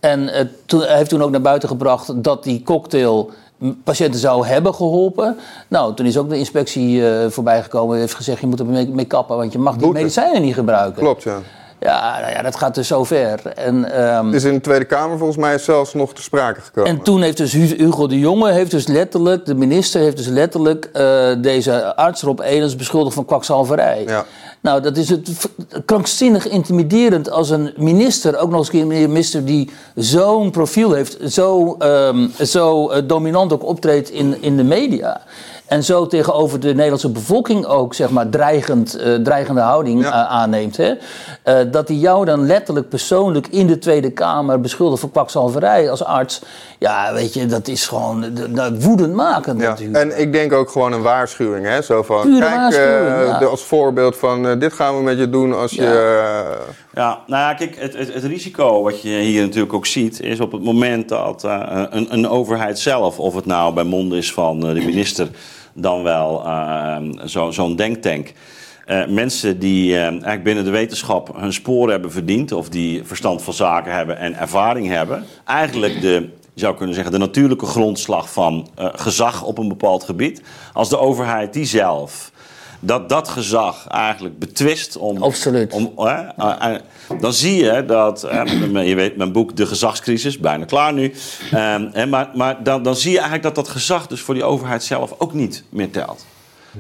[0.01, 3.31] En eh, toen, hij heeft toen ook naar buiten gebracht dat die cocktail
[3.85, 5.37] patiënten zou hebben geholpen.
[5.69, 8.41] Nou, toen is ook de inspectie eh voorbij gekomen en heeft gezegd...
[8.41, 9.99] je moet er mee, mee kappen, want je mag die Boete.
[9.99, 11.03] medicijnen niet gebruiken.
[11.03, 11.39] Klopt, ja.
[11.81, 13.47] Ja, nou ja, dat gaat dus zo ver.
[13.47, 13.85] En,
[14.25, 16.91] Het is in de Tweede Kamer volgens mij zelfs nog te sprake gekomen.
[16.91, 20.27] en toen heeft dus Hu- Hugo de Jonge, heeft dus letterlijk, de minister heeft dus
[20.27, 24.03] letterlijk eh, deze arts Rob Elens beschuldigd van kwakzalverij.
[24.07, 24.25] Ja.
[24.61, 25.31] Nou, dat is het
[25.85, 30.93] krankzinnig intimiderend als een minister, ook nog eens een keer een minister die zo'n profiel
[30.93, 35.21] heeft, zo, ehm, zo eh, dominant ook optreedt in, in de media.
[35.71, 40.09] En zo tegenover de Nederlandse bevolking ook, zeg maar, dreigend, eh, dreigende houding Ja.
[40.13, 40.77] eh, aanneemt.
[40.77, 40.93] Hè?
[41.43, 46.05] Eh, dat hij jou dan letterlijk persoonlijk in de Tweede Kamer beschuldigt van kwakzalverij als
[46.05, 46.43] arts.
[46.79, 49.69] Ja, weet je, dat is gewoon eh, nou, woedendmakend Ja.
[49.69, 49.99] natuurlijk.
[50.13, 51.67] En ik denk ook gewoon een waarschuwing.
[51.67, 51.83] Hè?
[51.83, 53.39] Zo van, Pure kijk, waarschuwing, eh, ja.
[53.39, 55.83] de- als voorbeeld van dit gaan we met je doen als Ja.
[55.83, 56.59] je...
[56.95, 60.41] Ja, nou ja, kijk, het, het, het risico wat je hier natuurlijk ook ziet, is
[60.41, 64.33] op het moment dat eh, een, een overheid zelf, of het nou bij mond is
[64.33, 65.29] van de minister,
[65.75, 68.33] dan wel eh, zo- zo'n denktank.
[68.87, 73.43] eh, mensen die eh, eigenlijk binnen de wetenschap hun sporen hebben verdiend, of die verstand
[73.43, 78.69] van zaken hebben en ervaring hebben, eigenlijk de, zou kunnen zeggen, de natuurlijke grondslag van
[78.77, 82.30] gezag op een bepaald gebied, als de overheid die zelf
[82.81, 85.73] dat dat gezag eigenlijk betwist om, Absoluut.
[85.73, 86.81] om, hè, eh, eh,
[87.21, 88.43] dan zie je dat, hè,
[88.81, 91.13] je weet mijn boek De Gezagscrisis, bijna klaar nu.
[91.51, 94.45] Ehm, hè, maar maar dan, dan zie je eigenlijk dat dat gezag dus voor die
[94.45, 96.27] overheid zelf ook niet meer telt.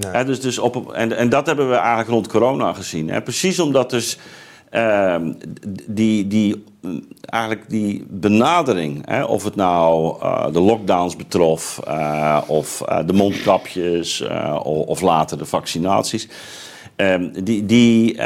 [0.06, 3.10] Hè, dus, dus op, en, en dat hebben we eigenlijk rond corona gezien.
[3.10, 3.22] Hè.
[3.22, 4.18] Precies omdat dus
[4.70, 5.32] ehm,
[5.86, 6.64] die, die,
[7.20, 13.12] eigenlijk die benadering, hè, of het nou eh, de lockdowns betrof, eh, of eh, de
[13.12, 14.24] mondkapjes,
[14.62, 16.28] of, later de vaccinaties.
[16.96, 18.22] Ehm, die, die,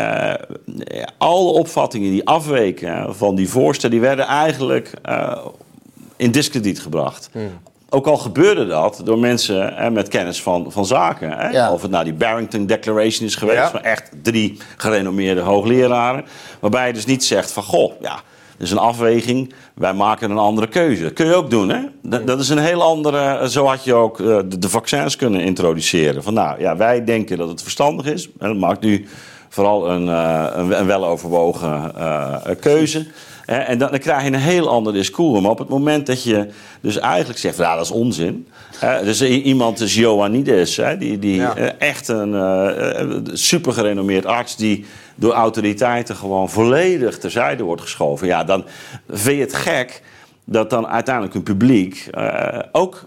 [1.18, 4.90] alle opvattingen die afweken van die voorstellen, die werden eigenlijk
[6.16, 7.30] in discrediet gebracht.
[7.94, 11.30] Ook al gebeurde dat door mensen eh, met kennis van, van zaken.
[11.30, 11.48] Hè?
[11.48, 11.72] Ja.
[11.72, 13.70] Of het nou die Barrington Declaration is geweest, Ja.
[13.70, 16.24] van echt drie gerenommeerde hoogleraren.
[16.60, 18.14] Waarbij je dus niet zegt van, goh, ja,
[18.56, 21.02] dat is een afweging, wij maken een andere keuze.
[21.02, 21.80] Dat kun je ook doen, hè?
[22.02, 25.40] Dat, dat is een heel andere, zo had je ook eh, de, de vaccins kunnen
[25.40, 26.22] introduceren.
[26.22, 28.28] Van nou, ja, wij denken dat het verstandig is.
[28.38, 29.06] En dat maakt nu
[29.48, 33.06] vooral een, eh, een, een weloverwogen eh, keuze.
[33.46, 35.40] En dan, dan krijg je een heel ander discours.
[35.40, 36.46] Maar op het moment dat je
[36.80, 38.46] dus eigenlijk zegt, ja, dat is onzin.
[38.78, 41.56] Hè, dus iemand is Ioannidis, hè, die, die Ja.
[41.56, 44.56] eh, echt een eh, eh, super gerenommeerd arts...
[44.56, 48.26] die door autoriteiten gewoon volledig terzijde wordt geschoven.
[48.26, 48.64] Ja, dan
[49.08, 50.02] vind je het gek
[50.44, 52.10] dat dan uiteindelijk een publiek
[52.72, 53.06] ook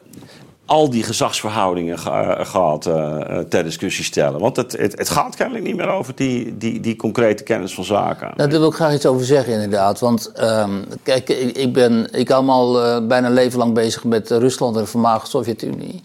[0.67, 4.39] al die gezagsverhoudingen ge- eh, gehad eh, eh, ter discussie stellen.
[4.39, 7.84] Want het, het, het gaat kennelijk niet meer over die, die, die concrete kennis van
[7.84, 8.32] zaken.
[8.36, 9.99] Nou, daar wil ik graag iets over zeggen, inderdaad.
[9.99, 10.71] Want ehm,
[11.03, 14.82] kijk, ik, ik ben ik al eh, bijna een leven lang bezig met Rusland en
[14.82, 16.01] de voormalige Sovjet-Unie.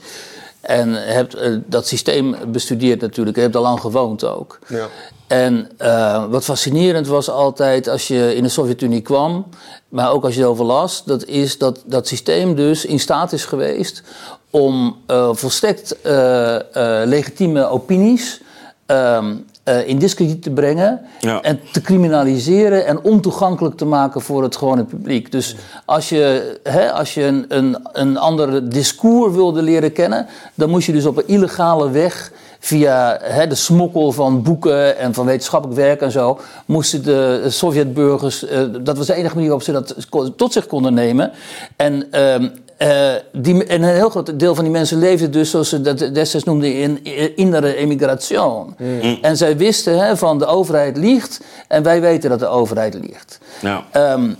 [0.60, 3.36] En heb eh, dat systeem bestudeerd natuurlijk.
[3.36, 4.58] Ik heb daar lang gewoond ook.
[4.68, 4.86] Ja.
[5.32, 9.46] En eh, wat fascinerend was altijd als je in de Sovjet-Unie kwam,
[9.88, 13.44] maar ook als je erover las, dat is dat dat systeem dus in staat is
[13.44, 14.02] geweest
[14.50, 16.56] om eh, volstrekt eh,
[17.04, 18.40] legitieme opinies
[18.86, 21.40] ehm, eh, in discrediet te brengen Ja.
[21.42, 25.32] en te criminaliseren en ontoegankelijk te maken voor het gewone publiek.
[25.32, 30.70] Dus als je, hè, als je een, een, een ander discours wilde leren kennen, dan
[30.70, 32.32] moest je dus op een illegale weg
[32.64, 38.46] via hè, de smokkel van boeken en van wetenschappelijk werk en zo, moesten de Sovjetburgers,
[38.46, 41.32] eh, dat was de enige manier waarop ze dat tot zich konden nemen.
[41.76, 45.68] En, ehm, eh, die, en een heel groot deel van die mensen leefde dus, zoals
[45.68, 48.76] ze dat destijds noemden, in in innere emigration.
[49.22, 53.38] En zij wisten hè, van de overheid liegt en wij weten dat de overheid liegt.
[53.92, 54.30] Ehm,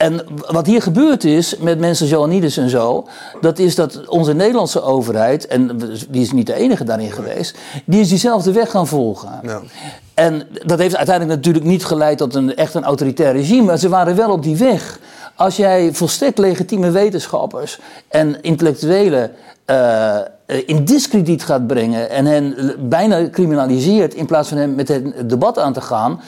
[0.00, 3.06] en wat hier gebeurd is met mensen zoals Johannides en zo,
[3.40, 8.00] dat is dat onze Nederlandse overheid, en die is niet de enige daarin geweest, die
[8.00, 9.40] is diezelfde weg gaan volgen.
[9.42, 9.60] Ja.
[10.14, 13.88] En dat heeft uiteindelijk natuurlijk niet geleid tot een echt een autoritair regime, maar ze
[13.88, 14.98] waren wel op die weg.
[15.34, 19.32] Als jij volstrekt legitieme wetenschappers en intellectuelen
[19.64, 20.24] eh, eh,
[20.66, 25.58] in discrediet gaat brengen en hen bijna criminaliseert in plaats van hen met het debat
[25.58, 26.20] aan te gaan,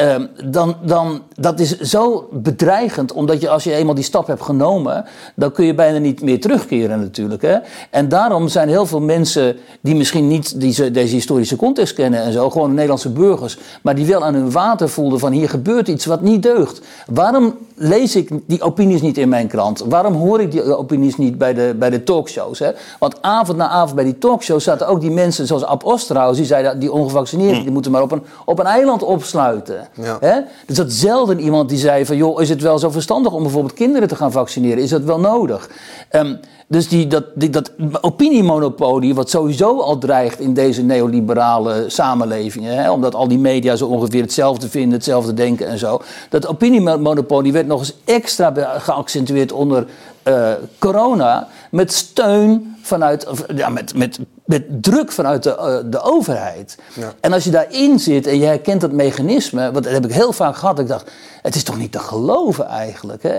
[0.00, 4.42] Ehm, dan, dan, dat is zo bedreigend, omdat je als je eenmaal die stap hebt
[4.42, 7.42] genomen, dan kun je bijna niet meer terugkeren natuurlijk.
[7.42, 7.56] Hè?
[7.90, 12.32] En daarom zijn heel veel mensen die misschien niet deze, deze historische context kennen en
[12.32, 16.04] zo, gewoon Nederlandse burgers, maar die wel aan hun water voelden van hier gebeurt iets
[16.04, 16.80] wat niet deugt.
[17.06, 19.84] Waarom lees ik die opinies niet in mijn krant?
[19.88, 22.58] Waarom hoor ik die opinies niet bij de, bij de talkshows?
[22.58, 22.70] Hè?
[22.98, 26.46] Want avond na avond bij die talkshows zaten ook die mensen zoals Ab Osterhaus, die
[26.46, 29.88] zeiden die ongevaccineerden, die moeten maar op een, op een eiland opsluiten.
[29.94, 30.20] Ja.
[30.20, 33.74] Er zat zelden iemand die zei van, joh, is het wel zo verstandig om bijvoorbeeld
[33.74, 34.82] kinderen te gaan vaccineren?
[34.82, 35.70] Is dat wel nodig?
[36.08, 36.34] Ehm,
[36.66, 43.14] dus die, dat, dat opiniemonopolie, wat sowieso al dreigt in deze neoliberale samenlevingen, hè, omdat
[43.14, 46.00] al die media zo ongeveer hetzelfde vinden, hetzelfde denken en zo.
[46.28, 49.86] Dat opiniemonopolie werd nog eens extra geaccentueerd onder
[50.30, 56.78] eh, corona, met steun vanuit, ja, met, met, met druk vanuit de, eh, de overheid.
[56.94, 57.12] Ja.
[57.20, 60.32] En als je daarin zit en je herkent dat mechanisme, want dat heb ik heel
[60.32, 61.10] vaak gehad, ik dacht,
[61.42, 63.22] het is toch niet te geloven eigenlijk.
[63.22, 63.36] Hè?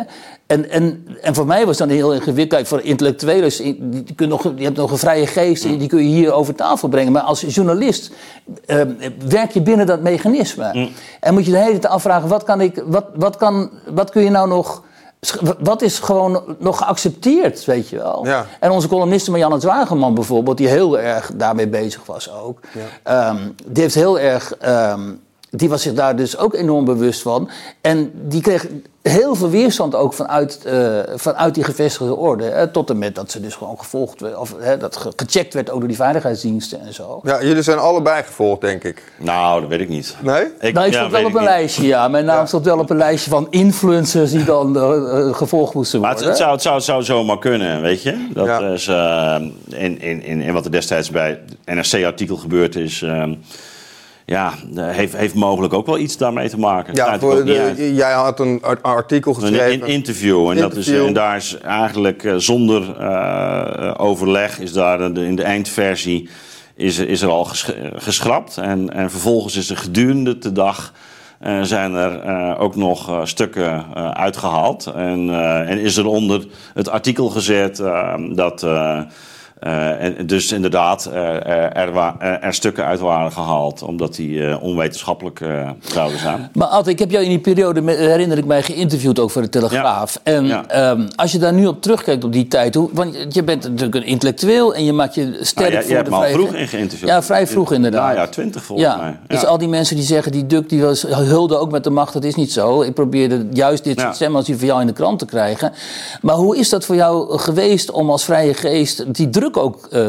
[0.47, 2.67] En, en, en voor mij was dan heel ingewikkeld.
[2.67, 6.15] Voor intellectuelen, die, die kunnen nog, die hebt nog een vrije geest, die kun je
[6.15, 7.11] hier over tafel brengen.
[7.11, 8.11] Maar als journalist
[8.65, 8.81] eh,
[9.27, 10.89] werk je binnen dat mechanisme.
[11.19, 14.23] En moet je de hele tijd afvragen, wat, kan ik, wat, wat, kan, wat kun
[14.23, 14.83] je nou nog...
[15.59, 18.25] Wat is gewoon nog geaccepteerd, weet je wel?
[18.25, 18.45] Ja.
[18.59, 22.59] En onze columniste Marianne Zwageman bijvoorbeeld, die heel erg daarmee bezig was ook.
[23.03, 24.57] ehm, die heeft heel erg.
[24.57, 25.01] ehm,
[25.53, 27.49] die was zich daar dus ook enorm bewust van.
[27.81, 28.67] En die kreeg
[29.01, 32.43] heel veel weerstand ook vanuit, eh, vanuit die gevestigde orde.
[32.43, 34.37] Hè, tot en met dat ze dus gewoon gevolgd werd.
[34.37, 37.19] Of hè, dat ge- gecheckt werd ook door die veiligheidsdiensten en zo.
[37.23, 39.03] Ja, jullie zijn allebei gevolgd, denk ik.
[39.19, 40.15] Nou, dat weet ik niet.
[40.21, 40.43] Nee?
[40.59, 41.49] Ik, nou, ik ja, stond wel weet op een niet.
[41.49, 42.07] lijstje, ja.
[42.07, 42.45] Mijn naam Ja.
[42.45, 44.83] stond wel op een lijstje van influencers die dan eh,
[45.27, 46.29] eh, gevolgd moesten Maar worden.
[46.29, 48.27] het, het, zou, het, zou, het zou zomaar kunnen, weet je.
[48.33, 48.59] Dat Ja.
[48.59, 53.01] is in, in, in, in wat er destijds bij het NRC-artikel gebeurd is...
[53.01, 53.33] ehm,
[54.25, 56.93] ja, eh, heeft, heeft mogelijk ook wel iets daarmee te maken.
[56.95, 59.87] Ja, voor de, jij had een ar- artikel Een geschreven.
[59.87, 60.49] in- interview.
[60.49, 65.35] En, Dat is, en daar is eigenlijk eh, zonder eh, overleg, is daar de- in
[65.35, 66.29] de eindversie
[66.75, 68.57] is, is er al ges- geschrapt.
[68.57, 70.93] En, en vervolgens is er gedurende de dag
[71.39, 74.85] eh, zijn er ook nog stukken eh, uitgehaald.
[74.95, 75.29] En,
[75.67, 77.83] en is er onder het artikel gezet
[78.31, 78.65] dat.
[79.61, 84.15] Eh, eh, en dus inderdaad, eh, er, er, wa- er, stukken uit waren gehaald, omdat
[84.15, 86.49] die eh, onwetenschappelijk eh, zouden zijn.
[86.53, 89.49] Maar Ad, ik heb jou in die periode, herinner ik mij, geïnterviewd ook voor de
[89.49, 90.19] Telegraaf.
[90.23, 90.65] En Ja.
[90.67, 93.95] ehm, als je daar nu op terugkijkt op die tijd, hoe, want je bent natuurlijk
[93.95, 96.53] een intellectueel en je maakt je sterk Nou, jij- voor jij hebt me al vroeg
[96.53, 97.09] in geïnterviewd.
[97.09, 98.05] Ja, vrij vroeg inderdaad.
[98.05, 98.97] Nou ja, twintig volgens ja.
[98.97, 99.17] mij.
[99.27, 99.47] Dus Ja.
[99.47, 102.23] al die mensen die zeggen, die Duk die was, hulde ook met de macht, dat
[102.23, 102.81] is niet zo.
[102.81, 104.03] Ik probeerde juist dit Ja.
[104.03, 105.71] soort stemmen als die voor jou in de krant te krijgen.
[106.21, 110.01] Maar hoe is dat voor jou geweest om als vrije geest die druk ook eh,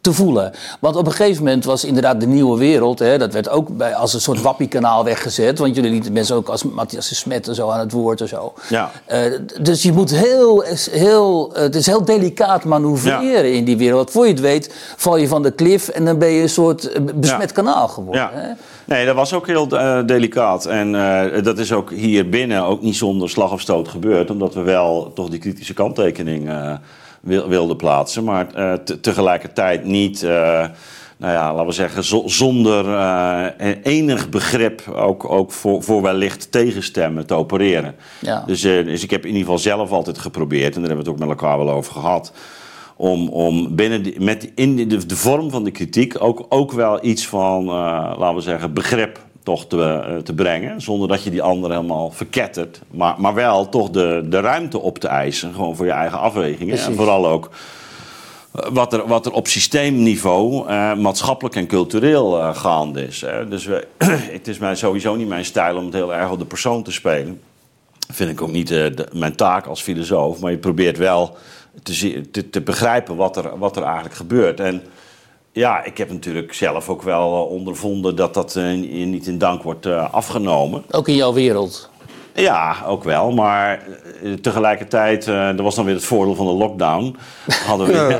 [0.00, 0.52] te voelen?
[0.80, 3.94] Want op een gegeven moment was inderdaad de nieuwe wereld, hè, dat werd ook bij,
[3.94, 5.58] als een soort wappiekanaal weggezet.
[5.58, 8.28] Want jullie lieten mensen ook als Matthias de Smet en zo aan het woord en
[8.28, 8.52] zo.
[8.68, 8.90] Ja.
[9.04, 9.20] Eh,
[9.60, 13.96] dus je moet heel, heel, eh, het is heel delicaat manoeuvreren in die wereld.
[13.98, 16.48] Want voor je het weet val je van de klif en dan ben je een
[16.48, 17.54] soort besmet Ja.
[17.54, 18.22] kanaal geworden.
[18.22, 18.30] Ja.
[18.32, 18.52] Hè?
[18.84, 19.68] Nee, dat was ook heel
[20.06, 20.66] delicaat.
[20.66, 20.92] En
[21.42, 24.30] dat is ook hier binnen ook niet zonder slag of stoot gebeurd.
[24.30, 26.50] Omdat we wel toch die kritische kanttekening
[27.20, 28.24] wil- wilden plaatsen.
[28.24, 30.30] Maar eh, te- tegelijkertijd niet, eh,
[31.16, 36.52] nou ja, laten we zeggen, zo- zonder eh, enig begrip ook, ook voor, voor wellicht
[36.52, 37.94] tegenstemmen te opereren.
[38.20, 38.42] Ja.
[38.46, 41.20] Dus, dus ik heb in ieder geval zelf altijd geprobeerd, en daar hebben we het
[41.20, 42.32] ook met elkaar wel over gehad.
[42.96, 47.04] Om, om binnen die, met, in de, de vorm van de kritiek ook, ook wel
[47.04, 50.80] iets van, laten we zeggen, begrip toch te, eh, te brengen.
[50.80, 52.80] Zonder dat je die ander helemaal verkettert.
[52.90, 55.54] Maar, maar wel toch de, de ruimte op te eisen.
[55.54, 56.78] Gewoon voor je eigen afwegingen.
[56.78, 57.50] En vooral ook
[58.54, 63.20] eh, wat er, wat er op systeemniveau eh, maatschappelijk en cultureel eh, gaande is.
[63.20, 63.48] Hè.
[63.48, 63.86] Dus we,
[64.38, 66.92] het is mij sowieso niet mijn stijl om het heel erg op de persoon te
[66.92, 67.40] spelen.
[68.12, 70.40] Vind ik ook niet eh, de- mijn taak als filosoof.
[70.40, 71.36] Maar je probeert wel
[71.82, 74.60] te, te, te begrijpen wat er, wat er eigenlijk gebeurt.
[74.60, 74.82] En
[75.58, 79.62] ja, ik heb natuurlijk zelf ook wel eh, ondervonden dat dat eh, niet in dank
[79.62, 80.82] wordt eh, afgenomen.
[80.90, 81.90] Ook in jouw wereld.
[82.34, 83.30] Ja, ook wel.
[83.30, 83.82] Maar
[84.40, 87.16] tegelijkertijd, eh er was dan weer het voordeel van de lockdown.
[87.66, 88.18] Hadden we,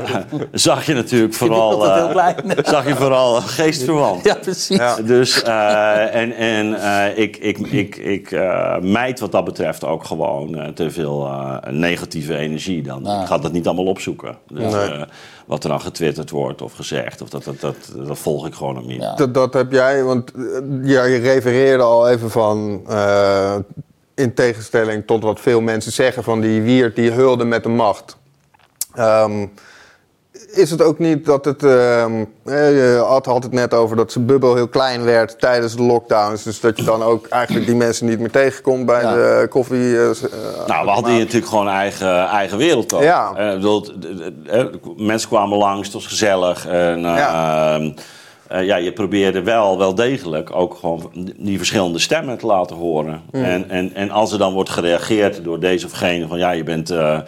[0.51, 1.77] zag je natuurlijk vooral,
[2.09, 2.35] klein.
[2.63, 4.23] zag je vooral geestverwant.
[4.23, 4.77] Ja, precies.
[4.77, 4.95] Ja.
[4.95, 10.03] Dus, eh, en, en eh, ik, ik, ik, ik eh, mijd wat dat betreft ook
[10.03, 12.81] gewoon eh, te veel eh, negatieve energie.
[12.81, 13.05] Dan.
[13.05, 13.21] Ah.
[13.21, 14.37] Ik ga dat niet allemaal opzoeken.
[14.47, 15.05] Dus, Nee.
[15.49, 17.75] Eh, wat er dan getwitterd wordt of gezegd, of dat, dat, dat,
[18.07, 19.01] dat volg ik gewoon nog niet.
[19.01, 19.15] Ja.
[19.15, 20.41] Dat, dat heb jij, want eh,
[20.83, 22.81] ja, je refereerde al even van.
[22.87, 23.55] eh,
[24.19, 28.17] in tegenstelling tot wat veel mensen zeggen van die Wiert die hulde met de macht.
[28.93, 29.47] Ehm,
[30.51, 31.63] is het ook niet dat het.
[31.63, 35.75] ehm, eh, je had had het net over dat zijn bubbel heel klein werd tijdens
[35.75, 36.43] de lockdowns.
[36.43, 39.13] Dus dat je dan ook eigenlijk die mensen niet meer tegenkomt bij Ja.
[39.13, 39.97] de koffie.
[39.97, 40.15] eh, eh,
[40.67, 43.01] Nou, we hadden hier natuurlijk gewoon een eigen, eigen wereld ook.
[43.01, 43.33] Ja.
[43.35, 43.85] Eh, ik bedoel,
[44.97, 46.67] mensen kwamen langs, het was gezellig.
[46.67, 47.73] En, Ja.
[47.75, 47.91] ehm,
[48.47, 53.21] eh, ja, je probeerde wel, wel degelijk ook gewoon die verschillende stemmen te laten horen.
[53.31, 56.63] En, en, en als er dan wordt gereageerd door deze of gene van ja, je
[56.63, 57.19] bent eh,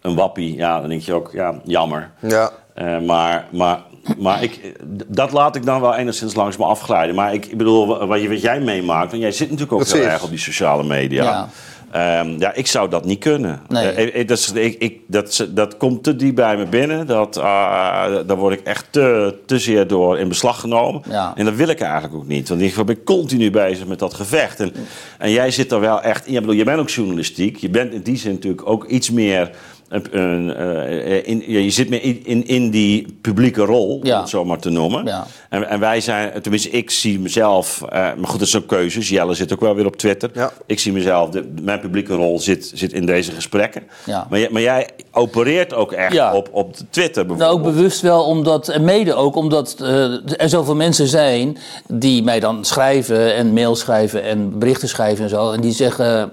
[0.00, 0.56] een wappie.
[0.56, 2.10] Ja, dan denk je ook, ja, jammer.
[2.20, 2.50] ja.
[2.74, 3.80] Eh, maar maar,
[4.18, 4.74] maar ik,
[5.06, 7.14] dat laat ik dan wel enigszins langs me afglijden.
[7.14, 9.86] Maar ik, ik bedoel, wa- wat, je, wat jij meemaakt, want jij zit natuurlijk ook
[9.86, 11.22] heel erg op die sociale media.
[11.24, 11.48] Ja.
[11.90, 13.60] Ehm, ja, ik zou dat niet kunnen.
[13.68, 13.88] Nee.
[13.88, 17.06] Eh, eh, dat, is- ik, ik, dat, dat komt te diep bij me binnen.
[17.06, 21.02] Dat, ah, daar word ik echt te, te zeer door in beslag genomen.
[21.08, 21.32] Ja.
[21.36, 22.48] En dat wil ik eigenlijk ook niet.
[22.48, 24.60] Want ik ben continu bezig met dat gevecht.
[24.60, 24.72] En,
[25.18, 26.34] en jij zit er wel echt in.
[26.34, 27.56] Ik bedoel, je bent ook journalistiek.
[27.56, 29.50] Je bent in die zin natuurlijk ook iets meer...
[29.90, 34.20] een- een, eh, in, je zit meer in, in, in die publieke rol, om Ja.
[34.20, 35.04] het zo maar te noemen.
[35.06, 35.26] Ja.
[35.48, 39.08] En, en wij zijn, tenminste, ik zie mezelf, eh, maar goed, dat is ook keuzes.
[39.08, 40.30] Jelle zit ook wel weer op Twitter.
[40.34, 40.52] Ja.
[40.66, 43.82] Ik zie mezelf, de, mijn publieke rol zit, zit in deze gesprekken.
[44.06, 44.26] Ja.
[44.30, 46.34] Maar, jij, maar jij opereert ook echt Ja.
[46.34, 47.66] op, op Twitter Nou, bijvoorbeeld.
[47.68, 52.40] ook bewust wel, omdat, en mede ook omdat eh, er zoveel mensen zijn die mij
[52.40, 55.50] dan schrijven en mail schrijven en berichten schrijven en zo.
[55.52, 56.30] En die zeggen,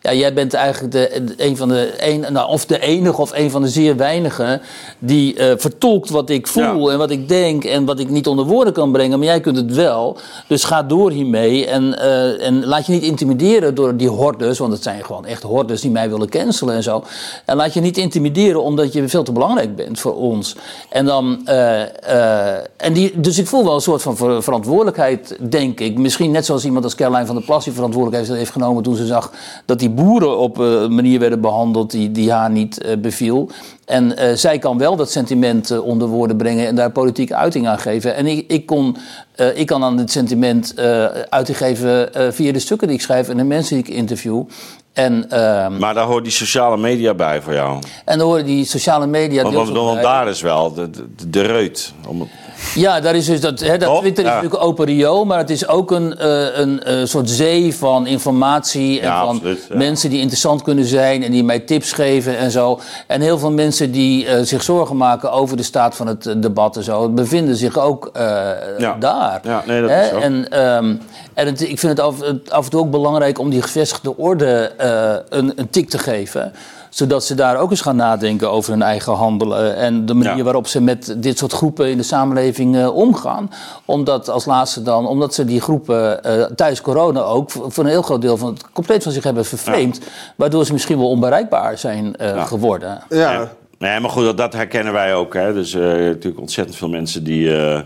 [0.00, 3.32] ja, jij bent eigenlijk de, de- een van de, een, nou, of de enige of
[3.34, 4.60] een van de zeer weinigen
[4.98, 6.92] die eh, vertolkt wat ik voel Ja.
[6.92, 9.18] en wat ik denk en wat ik niet onder woorden kan brengen.
[9.18, 10.16] Maar jij kunt het wel,
[10.48, 14.72] dus ga door hiermee en, eh, en laat je niet intimideren door die hordes, want
[14.72, 17.04] het zijn gewoon echt hordes die mij willen cancelen en zo.
[17.44, 20.56] En laat je niet intimideren omdat je veel te belangrijk bent voor ons.
[20.88, 21.80] En dan, eh,
[22.76, 25.98] en die, dus ik voel wel een soort van ver- verantwoordelijkheid, denk ik.
[25.98, 29.06] Misschien net zoals iemand als Caroline van der Plas die verantwoordelijkheid heeft genomen toen ze
[29.06, 29.32] zag
[29.66, 33.50] dat die boeren op een manier werden behandeld die, die haar niet eh, beviel.
[33.84, 37.68] En eh, zij kan wel dat sentiment eh, onder woorden brengen en daar politieke uiting
[37.68, 38.14] aan geven.
[38.14, 38.96] En ik, ik, kon,
[39.54, 40.74] ik kan aan dit sentiment
[41.28, 44.42] uiting geven via de stukken die ik schrijf en de mensen die ik interview.
[44.92, 47.78] En, ehm, Maar daar hoort die sociale media bij voor jou.
[48.04, 49.42] en dan horen die sociale media.
[49.42, 51.92] Want, daar is wel de, de, de reut.
[52.08, 52.28] Om, het-
[52.74, 54.00] Ja, daar is dus dat, hè, dat Toch?
[54.00, 54.34] Twitter is Ja.
[54.36, 59.00] natuurlijk open riool, maar het is ook een, eh, een eh, soort zee van informatie
[59.00, 59.76] en Ja, van absoluut, ja.
[59.76, 62.80] mensen die interessant kunnen zijn en die mij tips geven en zo.
[63.06, 66.76] En heel veel mensen die eh, zich zorgen maken over de staat van het debat
[66.76, 68.10] en zo, bevinden zich ook
[68.98, 69.40] daar.
[69.42, 70.02] Ja, nee, dat Hè?
[70.02, 70.16] is zo.
[70.18, 70.94] En, ehm,
[71.34, 74.72] en het, ik vind het af, en toe ook belangrijk om die gevestigde orde
[75.28, 76.52] een, een tik te geven
[76.92, 79.76] zodat ze daar ook eens gaan nadenken over hun eigen handelen.
[79.76, 80.42] En de manier Ja.
[80.42, 83.50] waarop ze met dit soort groepen in de samenleving eh, omgaan.
[83.84, 87.90] Omdat als laatste dan, omdat ze die groepen eh, tijdens corona ook voor voor een
[87.90, 90.00] heel groot deel van het compleet van zich hebben vervreemd.
[90.36, 92.44] Waardoor ze misschien wel onbereikbaar zijn eh, Ja.
[92.44, 93.02] geworden.
[93.08, 93.48] Ja.
[93.78, 95.34] Nee, maar goed, dat, dat herkennen wij ook.
[95.34, 95.52] Hè.
[95.52, 97.80] Dus eh, natuurlijk ontzettend veel mensen die eh,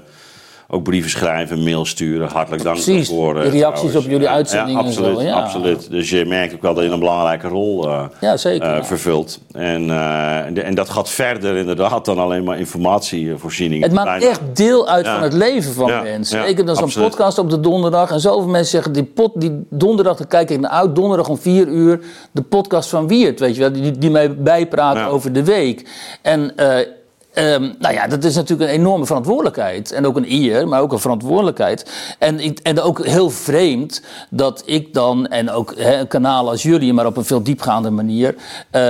[0.69, 2.29] ook brieven schrijven, mail sturen.
[2.29, 3.37] Hartelijk dank Precies, daarvoor.
[3.37, 4.05] eh, de reacties trouwens.
[4.05, 5.35] op jullie uitzendingen Ja, en zo, absoluut, ja.
[5.35, 5.91] absoluut.
[5.91, 9.41] Dus je merkt ook wel dat je een belangrijke rol eh, Ja, zeker, eh, vervult.
[9.53, 13.83] En, en, de- en dat gaat verder inderdaad dan alleen maar informatievoorziening.
[13.83, 16.49] Het maakt echt deel uit van het leven van mensen.
[16.49, 17.09] ik heb dan zo'n absoluut.
[17.09, 18.11] podcast op de donderdag.
[18.11, 20.95] En zoveel mensen zeggen, die, pot, die donderdag, dan kijk ik naar uit.
[20.95, 22.01] Donderdag om vier uur,
[22.33, 23.73] de podcast van Wiert, weet je wel.
[23.73, 25.89] Die, die mij bijpraat over de week.
[26.23, 26.53] En...
[27.37, 29.93] eh, ehm, nou ja, dat is natuurlijk een enorme verantwoordelijkheid.
[29.93, 31.91] En ook een eer, maar ook een verantwoordelijkheid.
[32.19, 36.63] En, ik, en ook heel vreemd dat ik dan, en ook hè, een kanaal als
[36.63, 38.35] jullie, maar op een veel diepgaande manier,
[38.71, 38.81] eh,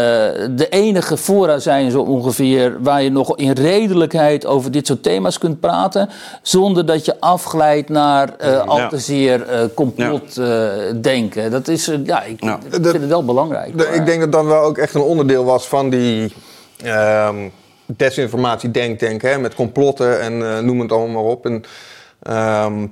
[0.50, 5.38] de enige fora zijn zo ongeveer waar je nog in redelijkheid over dit soort thema's
[5.38, 6.08] kunt praten,
[6.42, 8.88] zonder dat je afglijdt naar eh, al Ja.
[8.88, 10.68] te zeer eh, complot eh,
[11.00, 11.50] denken.
[11.50, 12.58] Dat is, ja, ik, Ja.
[12.70, 13.74] vind het wel belangrijk.
[13.74, 16.32] Ik denk dat dat wel ook echt een onderdeel was van die
[16.82, 17.36] ehm
[17.86, 21.46] desinformatie denktank, hè, met complotten en eh, noem het allemaal maar op.
[21.46, 21.64] En,
[22.22, 22.86] ehm,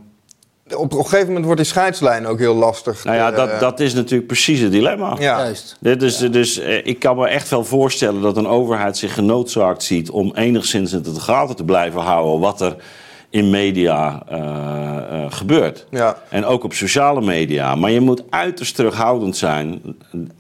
[0.76, 3.04] op, een gegeven moment wordt die scheidslijn ook heel lastig.
[3.04, 5.16] Nou ja, dat, dat is natuurlijk precies het dilemma.
[5.18, 5.38] ja.
[5.38, 5.76] Juist.
[5.80, 9.82] Dit is, dus eh, ik kan me echt wel voorstellen dat een overheid zich genoodzaakt
[9.82, 12.76] ziet om enigszins in de gaten te blijven houden wat er
[13.34, 15.86] in media eh, eh, gebeurt.
[15.90, 16.16] Ja.
[16.28, 17.74] En ook op sociale media.
[17.74, 19.82] Maar je moet uiterst terughoudend zijn.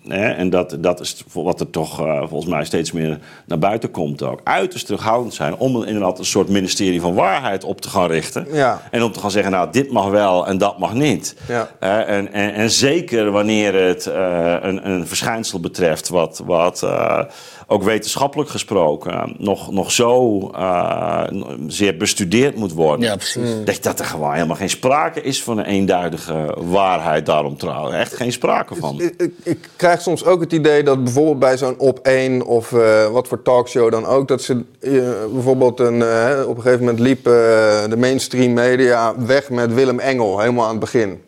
[0.08, 0.28] Hè?
[0.30, 4.22] En dat, dat is wat er toch eh, volgens mij steeds meer naar buiten komt
[4.22, 4.40] ook.
[4.44, 8.46] Uiterst terughoudend zijn om een- inderdaad een soort ministerie van waarheid op te gaan richten.
[8.52, 8.80] Ja.
[8.90, 11.36] En om te gaan zeggen, nou, dit mag wel en dat mag niet.
[11.48, 11.68] Ja.
[11.80, 16.86] En, en, en zeker wanneer het een, een verschijnsel betreft wat, wat,
[17.66, 21.24] ook wetenschappelijk gesproken, nog, nog zo uh,
[21.66, 23.06] zeer bestudeerd moet worden.
[23.06, 23.64] Ja, precies.
[23.64, 27.94] Dat, dat er gewoon helemaal geen sprake is van een eenduidige waarheid daarom trouwens.
[27.94, 29.00] Echt geen sprake van.
[29.00, 32.70] Ik, ik, ik, krijg soms ook het idee dat bijvoorbeeld bij zo'n op 1 of
[32.70, 35.02] uh, wat voor talkshow dan ook, dat ze uh,
[35.32, 36.02] bijvoorbeeld een,
[36.46, 40.80] op een gegeven moment liep de mainstream media weg met Willem Engel, helemaal aan het
[40.80, 41.20] begin.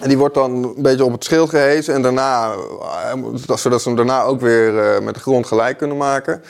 [0.00, 1.94] En die wordt dan een beetje op het schild gehezen.
[1.94, 2.54] En daarna,
[3.54, 6.42] zodat ze hem daarna ook weer met de grond gelijk kunnen maken.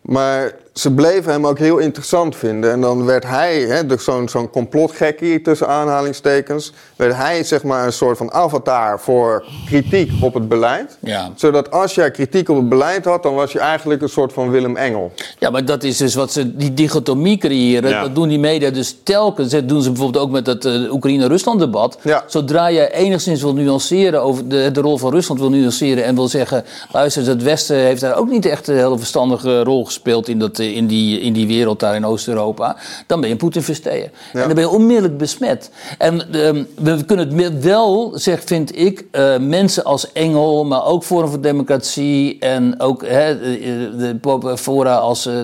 [0.00, 2.72] Maar ze bleven hem ook heel interessant vinden.
[2.72, 7.86] En dan werd hij, hè, dus zo'n zo'n complotgekkie tussen aanhalingstekens, werd hij zeg maar
[7.86, 10.98] een soort van avatar voor kritiek op het beleid.
[11.00, 11.30] Ja.
[11.34, 14.50] Zodat als jij kritiek op het beleid had, dan was je eigenlijk een soort van
[14.50, 15.12] Willem Engel.
[15.38, 17.90] Ja, maar dat is dus wat ze, die dichotomie creëren.
[17.90, 18.02] Ja.
[18.02, 19.50] Dat doen die media dus telkens.
[19.50, 21.98] Dat doen ze bijvoorbeeld ook met het uh, Oekraïne-Rusland debat.
[22.02, 22.24] Ja.
[22.26, 26.28] Zodra je enigszins wil nuanceren over de, de rol van Rusland wil nuanceren en wil
[26.28, 30.38] zeggen, luister, het Westen heeft daar ook niet echt een hele verstandige rol gespeeld in
[30.38, 34.10] dat in die, in die wereld daar in Oost-Europa, dan ben je Poetin versteeën.
[34.32, 34.40] Ja.
[34.40, 35.70] En dan ben je onmiddellijk besmet.
[35.98, 41.04] En uh, we kunnen het wel, zeg, vind ik, uh, mensen als Engel, maar ook
[41.04, 45.34] Forum voor Democratie en ook hè, de, de fora als uh,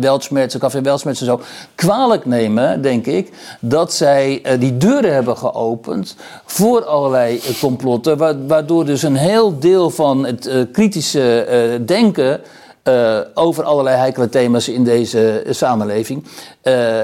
[0.00, 1.40] Weltschmerz, Café Weltschmerz en zo,
[1.74, 3.30] kwalijk nemen, denk ik,
[3.60, 10.26] dat zij die deuren hebben geopend voor allerlei complotten, waardoor dus een heel deel van
[10.26, 12.40] het kritische denken
[12.88, 16.24] uh, over allerlei heikele thema's in deze samenleving
[16.62, 17.00] uh,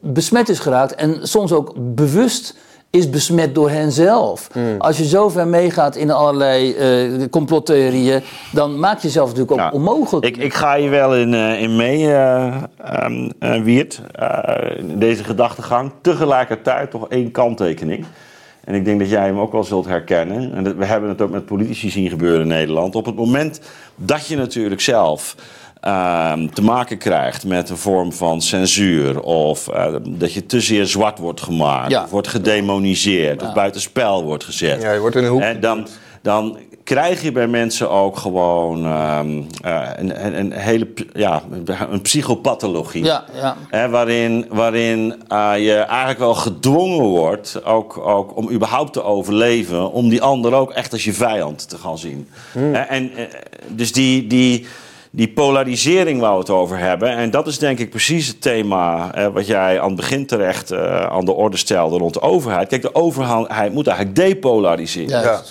[0.00, 2.54] besmet is geraakt en soms ook bewust
[2.90, 4.48] is besmet door henzelf.
[4.52, 4.62] Hmm.
[4.62, 4.80] Mm.
[4.80, 8.22] Als je zo ver meegaat in allerlei uh, complottheorieën,
[8.52, 10.26] dan maak je jezelf natuurlijk ook Nou, onmogelijk.
[10.26, 12.62] Ik, ik ga je wel in, uh, in mee, uh,
[13.04, 13.32] um,
[13.64, 14.00] Wiert,
[14.82, 15.92] deze gedachtegang.
[16.00, 18.06] Tegelijkertijd toch één kanttekening.
[18.66, 20.54] En ik denk dat jij hem ook wel zult herkennen.
[20.54, 22.94] En dat, we hebben het ook met politici zien gebeuren in Nederland.
[22.94, 23.60] Op het moment
[23.94, 25.36] dat je natuurlijk zelf
[25.84, 29.20] uh, te maken krijgt met een vorm van censuur.
[29.20, 31.90] Of uh, dat je te zeer zwart wordt gemaakt.
[31.90, 32.02] Ja.
[32.02, 33.40] Of wordt gedemoniseerd.
[33.40, 33.46] Ja.
[33.46, 34.82] Of buitenspel wordt gezet.
[34.82, 35.40] Ja, je wordt in een hoek.
[35.40, 35.86] En dan,
[36.22, 41.42] dan krijg je bij mensen ook gewoon um, uh, een, een, een, hele ja,
[41.90, 43.04] een psychopathologie.
[43.04, 43.56] Ja, ja.
[43.68, 49.92] Hè, waarin waarin uh, je eigenlijk wel gedwongen wordt, ook, ook om überhaupt te overleven,
[49.92, 52.28] om die ander ook echt als je vijand te gaan zien.
[52.52, 52.74] Hmm.
[52.74, 53.24] Hè, en, uh,
[53.68, 54.26] dus die.
[54.26, 54.66] die
[55.10, 57.08] die polarisering waar we het over hebben.
[57.08, 60.72] En dat is denk ik precies het thema eh, wat jij aan het begin terecht
[60.72, 62.68] uh, aan de orde stelde rond de overheid.
[62.68, 65.20] Kijk, de overheid moet eigenlijk depolariseren.
[65.20, 65.42] Ja.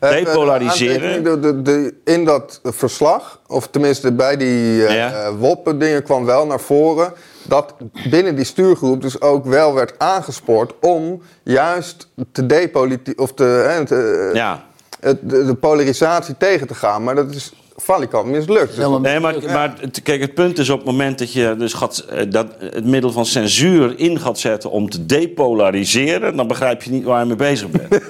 [0.00, 1.24] Depolariseren.
[1.24, 5.32] De, de, de, in dat verslag, of tenminste bij die uh, Ja.
[5.32, 7.12] WOP-dingen kwam wel naar voren...
[7.42, 7.74] dat
[8.10, 13.18] binnen die stuurgroep dus ook wel werd aangespoord om juist te depolitiseren...
[13.22, 14.64] of te, hè, te, Ja.
[15.00, 17.02] het, de, de polarisatie tegen te gaan.
[17.04, 17.52] Maar dat is
[17.82, 18.76] valikant mislukt.
[18.76, 21.72] Dus Nee, maar, maar het- kijk, het punt is op het moment dat je dus
[21.72, 26.82] gaat, eh, dat, het middel van censuur in gaat zetten om te depolariseren, dan begrijp
[26.82, 27.88] je niet waar je mee bezig bent.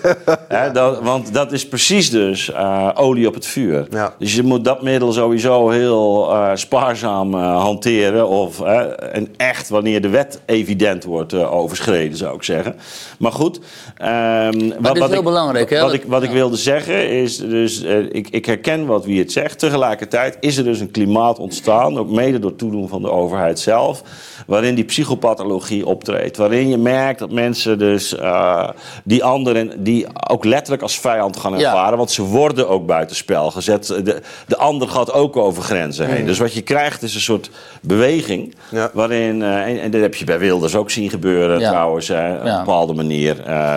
[0.72, 3.86] Dat, want dat is precies dus eh, olie op het vuur.
[3.90, 4.14] Ja.
[4.18, 8.28] Dus je moet dat middel sowieso heel eh, spaarzaam hanteren.
[8.28, 12.76] Of, en echt wanneer de wet evident wordt eh, overschreden, zou ik zeggen.
[13.18, 13.60] Maar goed.
[13.96, 15.80] ehm, dit is heel belangrijk, hè?
[15.80, 19.59] Wat ik, wat ik wilde zeggen is, dus, ik, ik herken wat wie het zegt.
[19.60, 24.02] Tegelijkertijd is er dus een klimaat ontstaan, ook mede door toedoen van de overheid zelf,
[24.46, 26.36] waarin die psychopathologie optreedt.
[26.36, 28.68] Waarin je merkt dat mensen dus eh,
[29.04, 31.70] die anderen, die ook letterlijk als vijand gaan Ja.
[31.70, 33.86] ervaren, want ze worden ook buitenspel gezet.
[33.86, 36.26] De, de ander gaat ook over grenzen heen.
[36.26, 37.50] Dus wat je krijgt is een soort
[37.82, 38.90] beweging, Ja.
[38.92, 41.68] waarin, eh, en, en dat heb je bij Wilders ook zien gebeuren Ja.
[41.70, 43.40] trouwens, eh, op een bepaalde manier.
[43.40, 43.76] eh,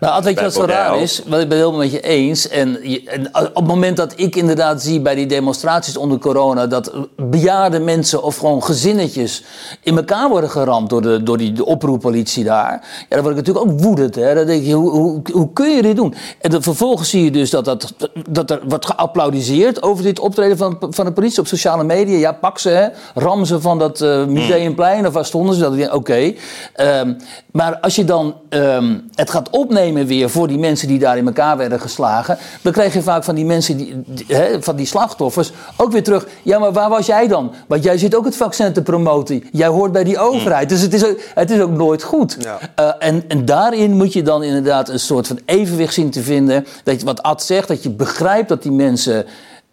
[0.00, 2.48] Nou, altijd wat zo raar is, wat ik ben het helemaal met je eens.
[2.48, 6.66] En, je- en op het moment dat ik inderdaad zie bij die demonstraties onder corona...
[6.66, 9.44] dat bejaarde mensen of gewoon gezinnetjes
[9.82, 12.70] in elkaar worden geramd door de, door die de oproeppolitie daar...
[13.08, 14.14] Ja, dan word ik natuurlijk ook woedend.
[14.14, 14.34] Hè.
[14.34, 16.14] Dan denk je, hoe, hoe, hoe kun je dit doen?
[16.40, 17.94] En dan vervolgens zie je dus dat, dat,
[18.30, 22.18] dat er wordt geapplaudiseerd over dit optreden van, van de politie op sociale media.
[22.18, 22.88] Ja, pak ze, hè.
[23.14, 25.88] ram ze van dat eh, museumplein of waar stonden ze?
[25.92, 26.32] Oké.
[26.74, 27.14] Ehm,
[27.52, 31.26] maar als je dan ehm, het gaat opnemen weer voor die mensen die daar in
[31.26, 34.86] elkaar werden geslagen, dan krijg je vaak van die mensen, die, die- hè, van die
[35.02, 36.26] slachtoffers, ook weer terug.
[36.42, 37.52] Ja, maar waar was jij dan?
[37.66, 39.44] Want jij zit ook het vaccin te promoten.
[39.52, 40.68] Jij hoort bij die overheid.
[40.68, 42.36] Dus het is ook, het is ook nooit goed.
[42.40, 42.58] Ja.
[42.74, 46.66] Eh, en, en daarin moet je dan inderdaad een soort van evenwicht zien te vinden.
[46.84, 49.26] Dat je, wat Ad zegt, dat je begrijpt dat die mensen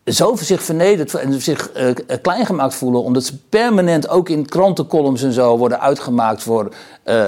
[0.05, 1.85] zo voor zich vernederd en zich eh,
[2.21, 3.03] klein gemaakt voelen.
[3.03, 6.69] Omdat ze permanent ook in krantencolumns en zo worden uitgemaakt voor,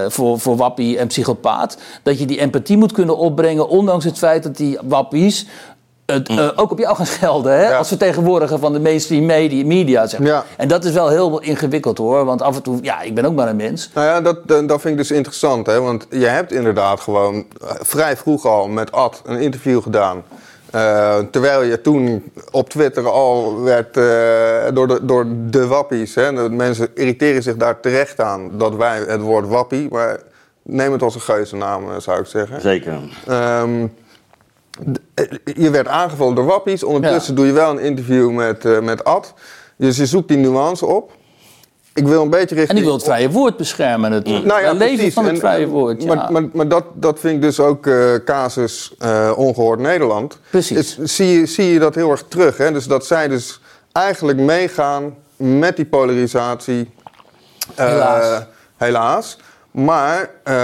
[0.07, 1.77] voor, voor wappie en psychopaat.
[2.03, 5.45] Dat je die empathie moet kunnen opbrengen, ondanks het feit dat die wappies
[6.11, 7.69] het, eh, ook op jou gaan schelden, hè?
[7.69, 7.77] Ja.
[7.77, 9.65] als vertegenwoordiger van de mainstream media.
[9.65, 10.29] media zeg maar.
[10.29, 10.43] Ja.
[10.57, 13.35] En dat is wel heel ingewikkeld hoor, want af en toe, ja, ik ben ook
[13.35, 13.89] maar een mens.
[13.93, 15.65] Nou ja, dat, dat vind ik dus interessant.
[15.65, 15.81] Hè?
[15.81, 20.23] Want je hebt inderdaad gewoon eh, vrij vroeg al met Ad een interview gedaan.
[20.71, 26.15] Eh, terwijl je toen op Twitter al werd eh, door, de, door de wappies.
[26.15, 26.33] Hè?
[26.33, 29.87] De mensen irriteren zich daar terecht aan dat wij het woord wappie.
[29.89, 30.19] Maar
[30.61, 32.61] neem het als een geuzennaam, zou ik zeggen.
[32.61, 32.99] Zeker.
[33.27, 33.89] Ehm, eh,
[35.43, 36.83] je werd aangevallen door wappies.
[36.83, 39.33] Ondertussen doe je wel een interview met, eh, met Ad.
[39.75, 41.11] Dus je zoekt die nuance op.
[41.93, 42.69] Ik wil een beetje richting...
[42.69, 44.45] En die wil het vrije woord beschermen natuurlijk.
[44.45, 45.13] Nou ja, het leven precies.
[45.13, 46.15] van het vrije woord, ja.
[46.15, 50.39] Maar, maar, maar dat, dat vind ik dus ook eh, casus eh, ongehoord Nederland.
[50.49, 50.97] Precies.
[50.97, 52.57] Is- zie, je, zie je dat heel erg terug.
[52.57, 52.71] Hè?
[52.71, 53.61] Dus dat zij dus
[53.91, 56.89] eigenlijk meegaan met die polarisatie.
[57.75, 58.43] Helaas.
[58.77, 59.37] helaas.
[59.71, 60.55] Maar eh,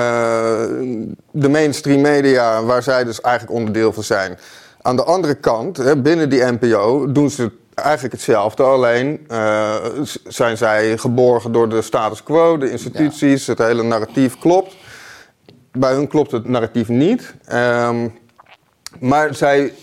[1.32, 4.38] de mainstream media, waar zij dus eigenlijk onderdeel van zijn.
[4.82, 8.64] Aan de andere kant, hè, binnen die NPO, doen ze eigenlijk hetzelfde.
[8.64, 9.76] Alleen eh,
[10.28, 14.76] zijn zij geborgen door de status quo, de instituties, het hele narratief klopt.
[15.72, 17.34] Bij hun klopt het narratief niet.
[17.46, 18.08] Ehm,
[19.00, 19.74] maar zij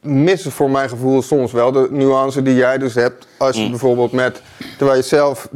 [0.00, 3.26] missen voor mijn gevoel soms wel de nuance die jij dus hebt.
[3.38, 4.42] Als je bijvoorbeeld met,
[4.76, 5.48] terwijl je zelf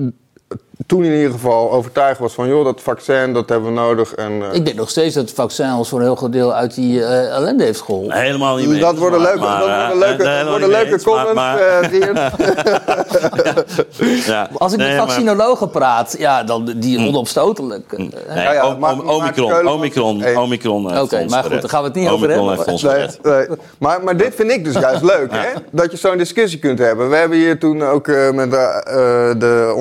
[0.87, 2.49] toen in ieder geval overtuigd was van...
[2.49, 4.14] joh, dat vaccin, dat hebben we nodig.
[4.14, 6.55] En, eh, Ik denk nog steeds dat het vaccin ons voor een heel groot deel
[6.55, 8.16] uit die eh, ellende heeft geholpen.
[8.20, 10.93] Helemaal niet dat worden maar- leuke, maar, dat worden leuke, eh, dat helemaal worden leuke
[10.93, 11.91] eens, comments, maar- eh,
[14.27, 14.49] ja.
[14.59, 17.93] Als ik Nee, met maar- vaccinologen praat, ja, dan die onomstotelijk.
[17.93, 18.11] eh, Nee,
[18.45, 20.37] Ja, ja, om- maar- om- maar Omicron, Omicron, Hey.
[20.37, 22.49] Omicron Oké, maar goed, daar gaan we het niet over hebben.
[22.49, 23.18] heeft ons Nee, gered.
[23.22, 23.47] nee.
[23.79, 25.49] Maar, maar dit vind ik dus juist leuk, hè?
[25.70, 27.11] Dat je zo'n discussie kunt hebben.
[27.11, 29.72] We hebben hier toen ook eh, met de, eh, de,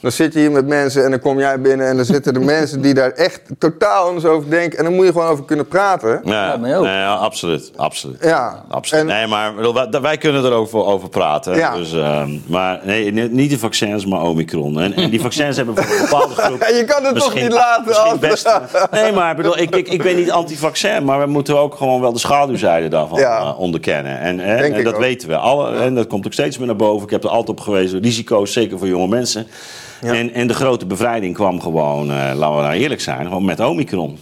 [0.00, 2.40] Dan zit je hier met mensen en dan kom jij binnen en dan zitten er
[2.56, 4.78] mensen die daar echt totaal anders over denken.
[4.78, 6.20] En dan moet je gewoon over kunnen praten.
[6.24, 6.84] Ja, Ja, mij ook.
[6.84, 7.72] nee, ja, absoluut.
[7.76, 8.18] absoluut.
[8.22, 9.02] Ja, Absoluut.
[9.04, 11.56] en- nee, maar bedoel, wij, wij kunnen er ook over praten.
[11.56, 11.74] Ja.
[11.76, 14.80] Dus, ehm, maar nee, ni- niet de vaccins, maar Omicron.
[14.80, 16.60] En, en die vaccins hebben voor een bepaalde groep...
[16.60, 18.50] Je kan het toch niet laten misschien als- best,
[18.90, 22.12] Nee, maar bedoel, ik, ik, ik ben niet anti-vaccin, maar we moeten ook gewoon wel
[22.12, 23.38] de schaduwzijde daarvan Ja.
[23.40, 24.18] eh, onderkennen.
[24.20, 25.00] En, en ik dat ook.
[25.00, 25.36] weten we.
[25.36, 27.04] Alle, En dat komt ook steeds meer naar boven.
[27.04, 28.00] Ik heb er altijd op gewezen.
[28.02, 29.25] Risico's, zeker voor jonge mensen.
[30.00, 33.60] En, en de grote bevrijding kwam gewoon, eh, laten we nou eerlijk zijn, gewoon met
[33.60, 34.18] Omicron.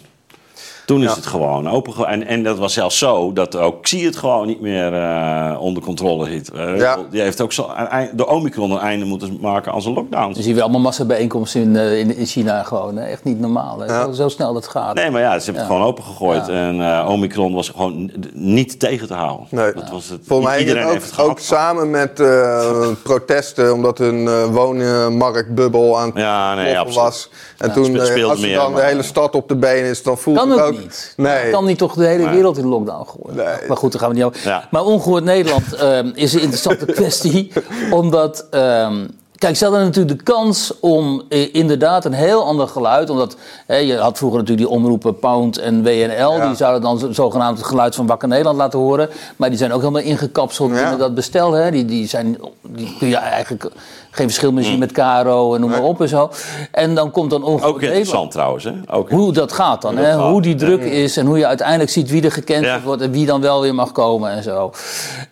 [0.87, 1.15] Toen is Ja.
[1.15, 2.07] het gewoon open.
[2.07, 5.83] En, en dat was zelfs zo dat ook Xi het gewoon niet meer eh, onder
[5.83, 6.51] controle hield.
[6.53, 6.99] Eh, Ja.
[7.11, 10.35] Die heeft ook zo, eind- de Omicron een einde moeten maken aan zijn lockdowns.
[10.35, 12.97] Dan zien we allemaal massabijeenkomsten in, eh, in, in China gewoon.
[12.97, 13.05] Hè?
[13.07, 13.79] Echt niet normaal.
[13.79, 13.87] Hè?
[13.87, 14.05] Ja.
[14.05, 14.95] Zo, zo snel dat gaat.
[14.95, 16.49] Nee, maar ja, ze hebben het gewoon opengegooid.
[16.49, 19.47] En eh, Omicron was gewoon niet tegen te houden.
[19.51, 19.73] Nee.
[19.73, 20.21] Dat was het.
[20.27, 25.99] Volgens mij Iedereen ook, heeft het ook samen met eh, protesten, omdat hun eh, woonmarktbubbel
[25.99, 27.31] aan het Ja, nee, was.
[27.59, 30.03] En Ja, toen, eh, als meer, dan de maar- hele stad op de been is,
[30.03, 30.74] dan voelt het ook...
[30.81, 31.15] niet.
[31.17, 31.51] Nee.
[31.51, 33.37] Kan niet toch de hele wereld in lockdown gooien.
[33.37, 33.69] Nee.
[33.69, 34.41] Maar goed, daar gaan we niet over.
[34.49, 34.69] Ja.
[34.71, 37.53] Maar ongehoord Nederland ehm, is een interessante kwestie.
[37.91, 39.07] Omdat, ehm,
[39.39, 43.11] kijk, ze hadden natuurlijk de kans om eh, inderdaad een heel ander geluid.
[43.11, 46.37] Omdat hè, je had vroeger natuurlijk die omroepen Pound en WNL.
[46.37, 46.47] Ja.
[46.47, 49.09] Die zouden dan zo- zogenaamd het geluid van Wakker Nederland laten horen.
[49.37, 50.77] Maar die zijn ook helemaal ingekapseld Ja.
[50.77, 51.53] binnen dat bestel.
[51.53, 51.71] Hè.
[51.71, 53.71] Die, die, zijn, die kun je eigenlijk
[54.15, 56.31] geen verschil meer zien met Caro en noem maar op en zo.
[56.71, 58.65] En dan komt dan ongehoord Ook interessant trouwens.
[58.65, 58.73] Hè?
[58.91, 60.19] Ook Hoe dat gaat dan, Hoe dat hè?
[60.19, 60.31] gaat.
[60.31, 62.81] hoe die druk is en hoe je uiteindelijk ziet wie er gekend Ja.
[62.85, 64.71] wordt en wie dan wel weer mag komen en zo.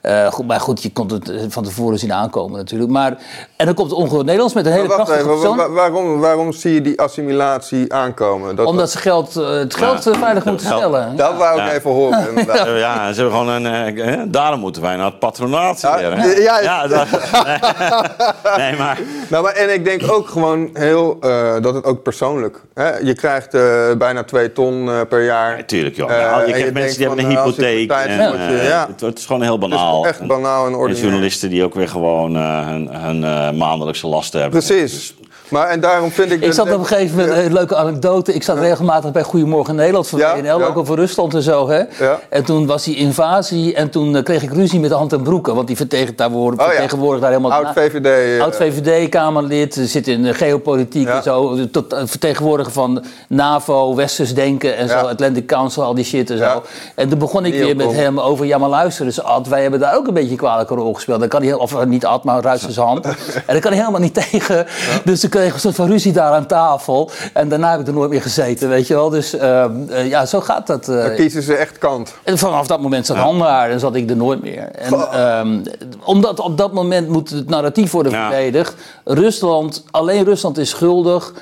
[0.01, 2.91] Eh, goed, maar goed, je kon het eh, van tevoren zien aankomen natuurlijk.
[2.91, 3.16] Maar,
[3.57, 5.72] en dan komt Ongehoord Nederlands met een hele Maar wacht krachtige even, persoon.
[5.74, 8.57] waarom, waarom zie je die assimilatie aankomen?
[8.57, 10.14] Dat, Omdat ze geld, eh, het geld Ja.
[10.14, 10.78] veilig moeten Geld.
[10.80, 11.16] stellen.
[11.16, 11.72] dat wou ik Ja.
[11.72, 12.28] even horen.
[12.28, 12.66] inderdaad.
[12.83, 13.97] Ja, ze hebben gewoon een.
[13.97, 16.16] eh, hè, daarom moeten wij naar het patronaat Ja, weer.
[16.16, 16.26] hè?
[16.30, 17.07] ja, ja, dat,
[18.73, 19.01] nee, maar.
[19.29, 22.61] Nou, maar, en ik denk ook gewoon heel eh, dat het ook persoonlijk.
[22.75, 22.97] Hè?
[22.99, 25.64] Je krijgt eh, bijna twee ton eh, per jaar.
[25.97, 26.11] Joh.
[26.11, 27.91] Ja, je krijgt je mensen denkt die hebben een je hypotheek.
[27.91, 28.87] En, ja.
[28.89, 30.05] het, het is gewoon heel Het banaal.
[30.05, 31.05] is echt banaal en En ordinair.
[31.05, 34.62] journalisten die ook weer gewoon hun, hun maandelijkse lasten hebben.
[34.64, 35.14] Precies.
[35.53, 36.40] Maar en daarom vind ik...
[36.40, 38.32] Ik dat- zat op een gegeven moment, een leuke anekdote.
[38.34, 40.53] Ik zat regelmatig bij Goedemorgen Nederland van Ja, ja.
[40.53, 41.68] ook over Rusland en zo.
[41.68, 41.82] Hè?
[42.28, 45.55] En toen was die invasie en toen eh, kreeg ik ruzie met Hand en Broeken.
[45.55, 47.53] Want die vertegenwoordigt Oh daar helemaal...
[47.53, 48.36] Oud VVD.
[48.36, 51.57] eh, Oud VVD-Kamerlid, zit in de geopolitiek en zo.
[51.70, 54.94] Tot, eh, vertegenwoordiger van NAVO, Westers Denken en zo.
[54.96, 56.62] Atlantic Council, al die shit en zo.
[56.94, 58.46] En toen begon ik weer met hem over...
[58.46, 61.20] Ja, maar luister eens, Ad, wij hebben daar ook een beetje een kwalijke rol gespeeld.
[61.20, 63.05] Dan kan hij, of eh, niet Ad, maar Ruitsers hand.
[63.07, 63.12] en
[63.46, 64.66] daar kan hij helemaal niet tegen.
[65.05, 67.11] Dus kreeg ik een soort van ruzie daar aan tafel.
[67.32, 69.11] En daarna heb ik er nooit meer gezeten, weet je wel.
[69.11, 70.88] Dus ehm, eh, ja, zo gaat dat.
[70.88, 71.03] eh.
[71.03, 72.14] Dan kiezen ze echt kant.
[72.22, 74.68] En vanaf dat moment zat Han daar en zat ik er nooit meer.
[74.70, 75.59] En, ehm,
[76.05, 78.30] omdat op dat moment moet het narratief worden Ja.
[78.30, 78.74] verdedigd.
[79.05, 81.32] Rusland, alleen Rusland is schuldig.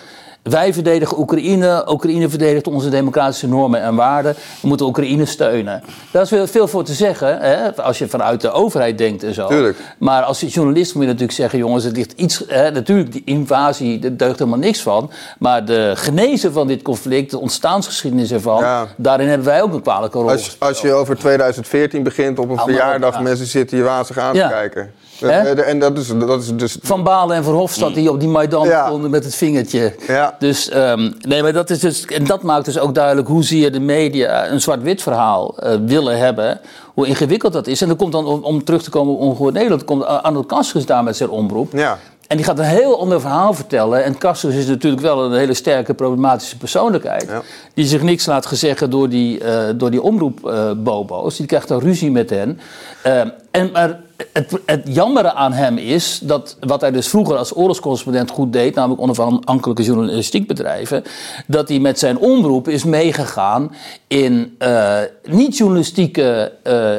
[0.42, 4.34] Wij verdedigen Oekraïne, Oekraïne verdedigt onze democratische normen en waarden.
[4.60, 5.82] We moeten Oekraïne steunen.
[6.10, 9.34] Daar is veel, veel voor te zeggen, hè, als je vanuit de overheid denkt en
[9.34, 9.46] zo.
[9.48, 9.78] Tuurlijk.
[9.98, 12.44] Maar als journalist moet je natuurlijk zeggen, jongens, het ligt iets.
[12.46, 15.10] Hè, natuurlijk, die invasie, daar deugt helemaal niks van.
[15.38, 18.86] Maar de genezen van dit conflict, de ontstaansgeschiedenis ervan, Ja.
[18.96, 20.30] daarin hebben wij ook een kwalijke rol.
[20.30, 23.20] Als, als je over 2014 begint op een verjaardag, op, ja.
[23.22, 24.48] mensen zitten je wazig aan Ja.
[24.48, 24.92] te kijken.
[25.20, 25.62] Hè?
[25.62, 26.76] En dat is, dat is dus...
[26.82, 28.86] Van Balen en Verhofstadt die op die Maidan Ja.
[28.86, 29.94] stonden met het vingertje.
[30.06, 30.36] Ja.
[30.38, 33.80] Dus, ehm, nee, maar dat is dus, en dat maakt dus ook duidelijk hoezeer de
[33.80, 36.60] media een zwart-wit verhaal eh, willen hebben.
[36.94, 37.80] Hoe ingewikkeld dat is.
[37.82, 40.86] En dan komt dan, om, om terug te komen op Ongehoord Nederland, komt Arnold Kaskus
[40.86, 41.72] daar met zijn omroep.
[41.72, 41.98] Ja.
[42.26, 44.04] En die gaat een heel ander verhaal vertellen.
[44.04, 47.26] En Kastus is natuurlijk wel een hele sterke, problematische persoonlijkheid.
[47.28, 47.42] Ja.
[47.74, 51.36] Die zich niks laat gezeggen door die, eh door die omroep-bobo's.
[51.36, 52.60] die krijgt dan ruzie met hen.
[53.02, 54.00] Eh, en, maar
[54.32, 58.74] het, het jammere aan hem is dat wat hij dus vroeger als oorlogscorrespondent goed deed,
[58.74, 61.02] namelijk onafhankelijke journalistiek bedrijven,
[61.46, 63.74] dat hij met zijn omroep is meegegaan
[64.06, 66.94] in, eh, niet-journalistieke, eh,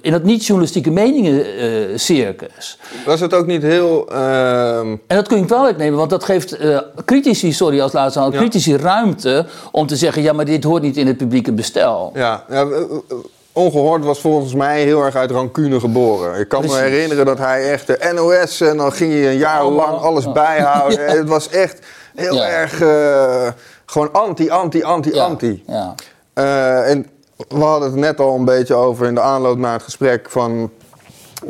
[0.00, 2.78] in het niet-journalistieke meningen-circus.
[3.06, 4.08] Was het ook niet heel...
[4.08, 8.20] ehm, En dat kun je kwalijk nemen, want dat geeft eh, critici, sorry als laatste
[8.20, 8.38] aan, Ja.
[8.38, 12.10] critici ruimte om te zeggen: ja, maar dit hoort niet in het publieke bestel.
[12.14, 13.16] Ja, ja, eh, eh,
[13.56, 16.40] Ongehoord was volgens mij heel erg uit rancune geboren.
[16.40, 19.64] Ik kan me herinneren dat hij echt de NOS en dan ging hij een jaar
[19.64, 21.00] lang alles bijhouden.
[21.00, 21.14] Ja.
[21.14, 21.78] Het was echt
[22.14, 22.48] heel Ja.
[22.48, 23.48] erg eh,
[23.86, 25.62] gewoon anti, anti, anti, Ja, anti.
[25.66, 25.94] Ja.
[26.32, 27.06] Eh, en
[27.48, 30.70] we hadden het net al een beetje over in de aanloop naar het gesprek van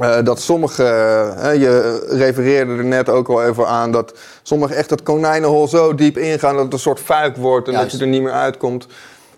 [0.00, 0.82] eh, dat sommige,
[1.58, 6.18] je refereerde er net ook al even aan, dat sommige echt het konijnenhol zo diep
[6.18, 7.90] ingaan dat het een soort fuik wordt en Juist.
[7.90, 8.86] dat je er niet meer uitkomt.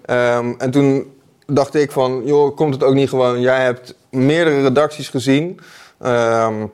[0.05, 1.17] Ehm, en toen
[1.53, 5.61] dacht ik van, joh, komt het ook niet gewoon, jij hebt meerdere redacties gezien.
[5.99, 6.67] Ehm,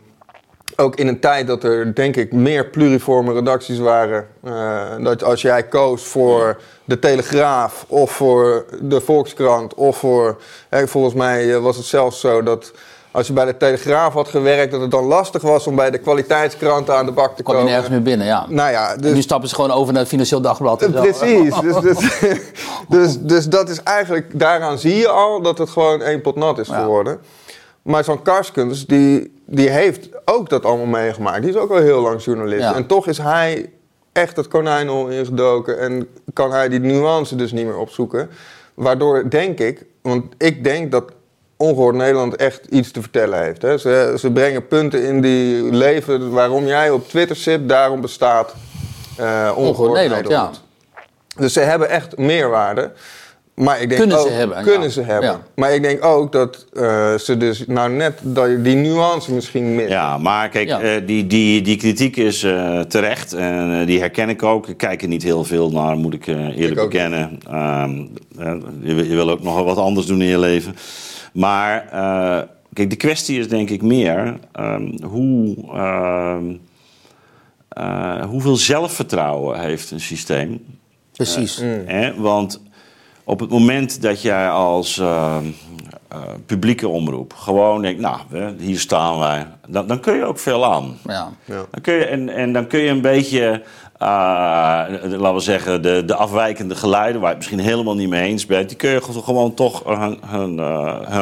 [0.76, 4.28] ook in een tijd dat er, denk ik, meer pluriforme redacties waren.
[4.42, 10.40] eh, dat als jij koos voor de Telegraaf of voor de Volkskrant of voor...
[10.70, 12.72] Volgens mij eh, was het zelfs zo dat
[13.14, 14.72] als je bij de Telegraaf had gewerkt...
[14.72, 17.60] dat het dan lastig was om bij de kwaliteitskranten aan de bak te Kwam je
[17.60, 17.72] komen.
[17.72, 18.46] nergens meer binnen, ja.
[18.48, 19.24] Nou ja, En nu dus...
[19.24, 20.82] stappen ze gewoon over naar het Financieel Dagblad.
[20.82, 21.00] en zo.
[21.00, 21.54] Precies.
[21.60, 21.98] Dus, dus,
[22.88, 26.58] dus, dus dat is eigenlijk, daaraan zie je al dat het gewoon één pot nat
[26.58, 26.80] is Ja.
[26.80, 27.18] geworden.
[27.82, 31.42] Maar zo'n Karskens, die, die heeft ook dat allemaal meegemaakt.
[31.42, 32.62] Die is ook al heel lang journalist.
[32.62, 32.74] Ja.
[32.74, 33.70] En toch is hij
[34.12, 35.78] echt het konijnenhol ingedoken.
[35.78, 38.30] En kan hij die nuance dus niet meer opzoeken.
[38.74, 41.04] Waardoor denk ik, want ik denk dat
[41.56, 43.62] Ongehoord Nederland echt iets te vertellen heeft.
[43.62, 43.78] Hè.
[43.78, 48.54] Ze, ze brengen punten in die leven waarom jij op Twitter zit, daarom bestaat
[49.16, 50.62] eh Ongehoord, Ongehoord Nederland, Nederland.
[51.36, 52.92] Dus ze hebben echt meerwaarde.
[53.54, 54.88] Maar ik denk Kunnen ze ook, hebben, Kunnen ja.
[54.88, 55.30] ze hebben.
[55.30, 55.40] Ja.
[55.54, 58.20] Maar ik denk ook dat eh, ze dus nou net
[58.62, 59.92] die nuance misschien missen.
[59.92, 60.80] Ja, maar kijk, Ja.
[60.80, 64.68] eh, die, die, die kritiek is eh, terecht en die herken ik ook.
[64.68, 67.40] Ik kijk er niet heel veel naar, moet ik eerlijk Ik bekennen.
[67.50, 67.90] Ehm,
[68.38, 70.76] eh, je, wil- je wil ook nog wel wat anders doen in je leven.
[71.34, 76.54] Maar eh, kijk, de kwestie is denk ik meer ehm, hoe, ehm,
[77.68, 80.64] eh, hoeveel zelfvertrouwen heeft een systeem.
[81.12, 81.60] Precies.
[81.86, 82.14] Hè?
[82.14, 82.60] Want
[83.24, 85.36] op het moment dat jij als eh,
[86.08, 88.18] eh, publieke omroep gewoon denkt, nou,
[88.58, 90.98] hier staan wij, dan, dan kun je ook veel aan.
[91.04, 91.32] Ja.
[91.46, 93.58] Dan kun je, en, en dan kun je een beetje, eh,
[94.04, 98.46] laten we zeggen, de, de afwijkende geluiden, waar je het misschien helemaal niet mee eens
[98.46, 100.58] bent, die kun je gewoon toch eh, hun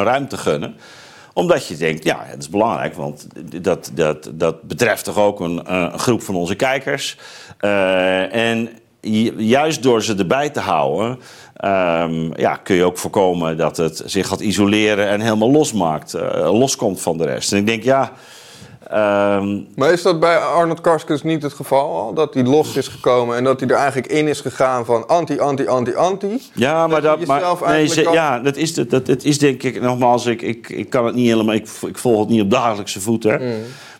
[0.03, 0.75] ruimte gunnen
[1.33, 3.27] omdat je denkt, ja, het is belangrijk, want
[3.63, 7.17] dat, dat, dat betreft toch ook een, eh, een groep van onze kijkers.
[7.59, 8.69] Eh, en
[9.01, 11.19] ju- juist door ze erbij te houden,
[11.55, 16.59] ehm, ja, kun je ook voorkomen dat het zich gaat isoleren en helemaal losmaakt, eh,
[16.59, 17.51] loskomt van de rest.
[17.51, 18.11] En ik denk, ja.
[18.93, 22.13] Ehm, Maar is dat bij Arnold Karskens niet het geval al?
[22.13, 25.39] Dat hij los is gekomen en dat hij er eigenlijk in is gegaan van anti,
[25.39, 26.41] anti, anti, anti?
[26.53, 29.37] Ja, maar dat, maar, nee, eigenlijk ze- kan- ja, dat is, dat, dat, dat is
[29.39, 32.41] denk ik, nogmaals, ik, ik, ik kan het niet helemaal, ik, ik volg het niet
[32.41, 33.41] op dagelijkse voeten.
[33.41, 33.51] Mm.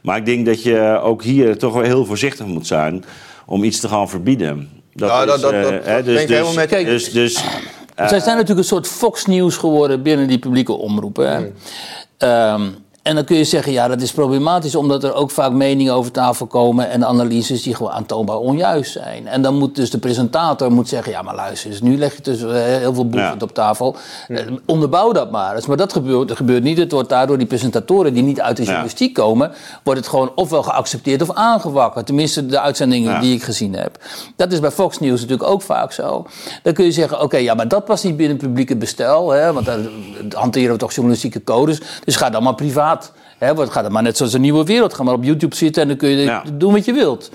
[0.01, 3.03] Maar ik denk dat je ook hier toch wel heel voorzichtig moet zijn
[3.45, 4.69] om iets te gaan verbieden.
[4.93, 6.71] Dat Ja, is, dat- dat- eh, dat- hè, dat dus, ben ik dus, helemaal met
[6.71, 6.85] eens.
[6.87, 7.43] dus, dus,
[7.95, 11.29] Zij zijn natuurlijk een soort Fox News geworden binnen die publieke omroepen.
[11.31, 11.51] hè.
[12.17, 12.61] Ehm,
[13.03, 16.11] en dan kun je zeggen, ja, dat is problematisch, omdat er ook vaak meningen over
[16.11, 19.27] tafel komen en analyses die gewoon aantoonbaar onjuist zijn.
[19.27, 22.21] En dan moet dus de presentator moet zeggen, ja, maar luister eens, nu leg je
[22.21, 23.35] dus eh, heel veel Ja.
[23.39, 23.95] op tafel.
[24.27, 25.65] Eh, onderbouw dat maar eens.
[25.65, 26.77] Maar dat gebeurt, dat gebeurt niet.
[26.77, 28.67] Het wordt daardoor die presentatoren die niet uit de Ja.
[28.67, 29.51] journalistiek komen,
[29.83, 32.05] wordt het gewoon ofwel geaccepteerd of aangewakkerd.
[32.05, 33.97] Tenminste, de uitzendingen die ik gezien heb.
[34.35, 36.25] Dat is bij Fox News natuurlijk ook vaak zo.
[36.63, 39.29] Dan kun je zeggen, oké, ja, maar dat past niet binnen het publieke bestel.
[39.29, 39.79] Hè, want daar
[40.29, 41.81] hanteren we toch journalistieke codes.
[42.05, 42.91] Dus ga dan maar privaat.
[43.37, 44.93] Hè, want ga dan maar net zoals een nieuwe wereld.
[44.93, 46.43] Ga maar op YouTube zitten en dan kun je Ja.
[46.53, 47.29] doen wat je wilt.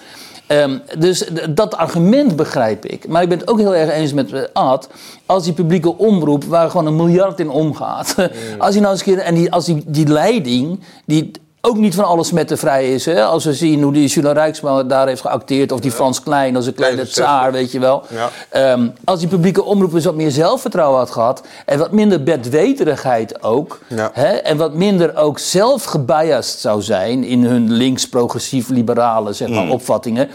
[0.46, 3.08] Ehm, dus dat argument begrijp ik.
[3.08, 4.88] Maar ik ben het ook heel erg eens met eh, Ad.
[5.26, 8.14] Als die publieke omroep, waar gewoon een miljard in omgaat.
[8.58, 9.18] Als die nou eens een keer.
[9.24, 10.80] En die, als die, die leiding.
[11.06, 11.30] die
[11.60, 13.04] ook niet van alles met te vrij is.
[13.04, 13.24] Hè?
[13.24, 15.72] Als we zien hoe die Jules Rijksma daar heeft geacteerd.
[15.72, 18.02] of die Frans Klein als een kleine tsaar, weet je wel.
[18.08, 18.30] Ja.
[18.48, 21.42] Ehm, als die publieke omroep eens wat meer zelfvertrouwen had gehad.
[21.66, 23.80] en wat minder bedweterigheid ook.
[23.88, 24.10] Ja.
[24.12, 27.24] Hè, en wat minder ook zelf gebiased zou zijn.
[27.24, 30.28] in hun links-progressief-liberale zeg maar, opvattingen.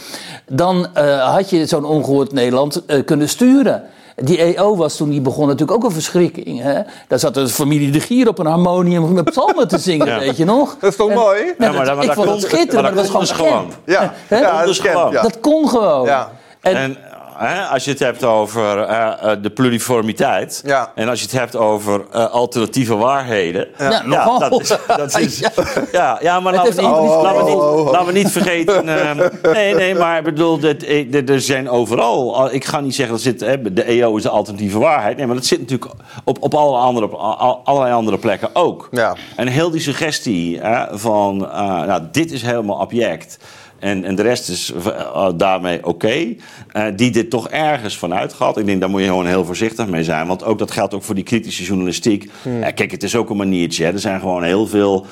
[0.47, 3.83] dan eh, had je zo'n ongehoord Nederland eh, kunnen sturen.
[4.15, 6.61] Die EO was toen die begon natuurlijk ook een verschrikking.
[6.61, 6.79] Hè?
[7.07, 10.45] Daar zat de familie De Gier op een harmonium met psalmen te zingen, weet je
[10.45, 10.75] nog?
[10.79, 11.43] Dat is toch En- mooi?
[11.57, 13.33] Nee, Ja, maar dat- maar ik dat vond het kon- schitterend, maar maar dat was
[13.33, 13.95] kon gewoon dus.
[13.95, 14.65] Ja, ja,
[15.11, 15.11] dat.
[15.23, 16.05] Dat kon gewoon.
[16.05, 16.31] Ja.
[16.61, 16.97] En, En
[17.37, 20.61] hè, als je het hebt over eh, eh, de pluriformiteit.
[20.65, 20.91] Ja.
[20.95, 23.67] En als je het hebt over eh, alternatieve waarheden.
[23.77, 24.39] Ja, nogal.
[24.39, 25.51] dat is, dat is, Ja.
[25.91, 26.17] ja.
[26.21, 27.91] Ja, maar laten we, niet, laten, we niet, Oh, oh, oh.
[27.91, 28.89] laten we niet vergeten.
[29.07, 32.35] ehm, nee, nee, maar ik bedoel, dit, er zijn overal.
[32.35, 35.17] al- Ik ga niet zeggen dat zit, hè, de EO is de alternatieve waarheid.
[35.17, 35.91] Nee, maar dat zit natuurlijk
[36.23, 38.87] op, op alle andere, al- allerlei andere plekken ook.
[38.91, 39.15] Ja.
[39.35, 43.37] En heel die suggestie hè, van, eh, nou, dit is helemaal abject.
[43.83, 46.35] En, en de rest is eh, daarmee oké.
[46.71, 48.57] eh, die dit toch ergens vanuit gaat.
[48.57, 50.27] Ik denk, daar moet je gewoon heel voorzichtig mee zijn.
[50.27, 52.29] Want ook dat geldt ook voor die kritische journalistiek.
[52.41, 52.63] Hmm.
[52.63, 53.85] Eh, kijk, het is ook een maniertje.
[53.85, 53.91] Hè.
[53.91, 55.05] Er zijn gewoon heel veel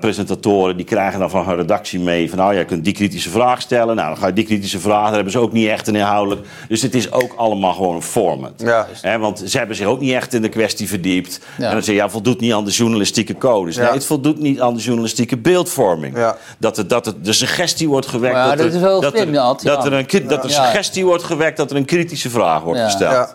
[0.00, 0.76] presentatoren...
[0.76, 2.28] die krijgen dan van hun redactie mee...
[2.28, 3.96] van nou, jij kunt die kritische vraag stellen.
[3.96, 5.04] Nou, dan ga je die kritische vraag...
[5.04, 6.46] daar hebben ze ook niet echt een inhoudelijk.
[6.68, 8.52] Dus het is ook allemaal gewoon een format.
[8.56, 8.86] Ja.
[9.00, 11.40] Hè, want ze hebben zich ook niet echt in de kwestie verdiept.
[11.58, 11.66] Ja.
[11.66, 13.76] En dan zeg je, ja, voldoet niet aan de journalistieke codes.
[13.76, 13.82] Ja.
[13.82, 16.16] Nee, het voldoet niet aan de journalistieke beeldvorming.
[16.16, 16.36] Ja.
[16.58, 18.34] Dat, het, dat het de suggestie wordt gewekt...
[18.34, 19.54] Maar ja, dat, dat er, is wel dat, slim, er, ja.
[19.62, 21.56] dat er een, dat er suggestie wordt gewekt...
[21.56, 22.84] dat er een kritische vraag wordt Ja.
[22.84, 23.12] gesteld.
[23.12, 23.28] Ja.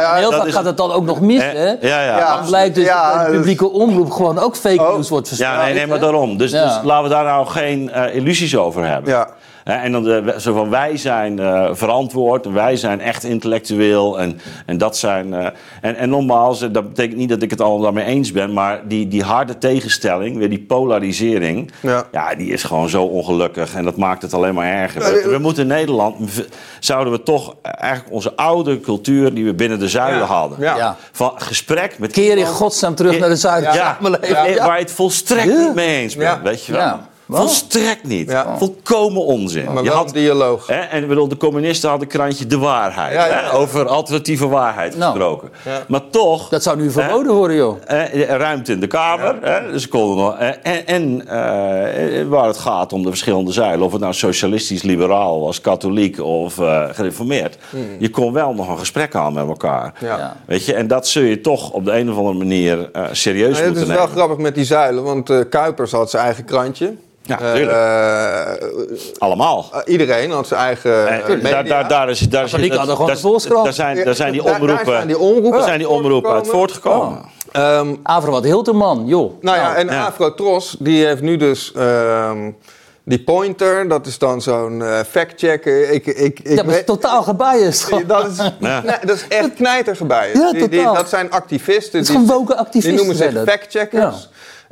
[0.00, 1.66] Ja, heel dat vaak gaat het dan ook nog mis, Eh, hè?
[1.66, 2.02] ja, ja.
[2.18, 2.36] Ja.
[2.36, 4.94] Dan blijkt dus Ja, dat bij de dus- publieke omroep gewoon ook fake Oh.
[4.94, 5.56] news wordt verspreid.
[5.58, 6.36] Ja, nee, nee, maar daarom.
[6.36, 6.64] Dus, Ja.
[6.64, 9.10] dus laten we daar nou geen eh, illusies over hebben.
[9.12, 9.28] Ja.
[9.76, 14.20] En dan de, zo van wij zijn eh, verantwoord en wij zijn echt intellectueel.
[14.20, 15.34] En, en dat zijn.
[15.34, 15.46] eh,
[15.80, 18.52] en, en nogmaals, eh, dat betekent niet dat ik het allemaal daarmee eens ben.
[18.52, 21.70] Maar die, die harde tegenstelling, weer die polarisering.
[21.80, 22.04] Ja.
[22.12, 22.34] Ja.
[22.34, 23.74] die is gewoon zo ongelukkig.
[23.74, 25.00] En dat maakt het alleen maar erger.
[25.00, 26.16] We, eh, we moeten in Nederland.
[26.80, 30.24] Zouden we toch eigenlijk onze oude cultuur die we binnen de zuilen Ja.
[30.26, 30.58] hadden.
[30.60, 30.96] Ja.
[31.12, 33.76] Van gesprek met Keer in godsnaam terug naar de zuidelijke
[34.28, 35.58] ja, eh, waar je het volstrekt Ja.
[35.58, 36.42] niet mee eens bent, Ja.
[36.42, 36.98] weet je wel.
[37.28, 38.30] Volstrekt niet.
[38.30, 38.58] Ja.
[38.58, 39.72] Volkomen onzin.
[39.72, 40.66] Maar je had, een dialoog.
[40.66, 43.12] hè, en bedoel, de communisten hadden krantje De Waarheid.
[43.12, 43.32] Ja, ja.
[43.32, 45.10] Hè, over alternatieve waarheid Nou.
[45.10, 45.50] gesproken.
[45.88, 46.48] Maar toch...
[46.48, 47.76] Dat zou nu verboden worden, joh.
[48.28, 49.36] ruimte in de Kamer.
[49.42, 53.86] Hè, dus konden nog, en en eh, waar het gaat om de verschillende zuilen.
[53.86, 57.58] Of het nou socialistisch, liberaal was, katholiek of eh, gereformeerd.
[57.98, 59.92] Je kon wel nog een gesprek aan met elkaar.
[59.98, 60.08] Hmm.
[60.46, 63.56] Weet je, en dat zul je toch op de een of andere manier eh, serieus
[63.56, 64.04] het moeten is nemen.
[64.04, 66.94] wel grappig met die zuilen, want Kuipers had zijn eigen krantje.
[67.28, 68.68] Ja, Eh, eh,
[69.18, 69.70] Allemaal.
[69.84, 73.06] iedereen had zijn eigen Eh, eh, daar, daar, daar, is, daar, is, hadden gewoon
[73.64, 76.48] daar- zijn, daar zijn die Daar- daar omroepen, zijn die omroepen zijn die omroepen uit
[76.48, 77.20] voortgekomen.
[77.52, 79.32] Ehm, Avro wat Hilterman, joh.
[79.42, 80.04] nou ja, en ja.
[80.06, 82.50] Afrotros, die heeft nu dus ehm,
[83.04, 83.88] die pointer.
[83.88, 85.90] Dat is dan zo'n eh fact-checker.
[85.90, 87.84] Ik, ik, ik, dat is totaal gebiased.
[87.84, 88.04] gewoon.
[88.06, 88.82] dat, is, Ja.
[88.84, 90.38] nee, dat is echt knijtergebijen.
[90.40, 91.98] Ja, die, dat zijn activisten.
[91.98, 93.48] Het is die- gewoon woke activisten Die noemen zich dat.
[93.48, 94.28] fact-checkers.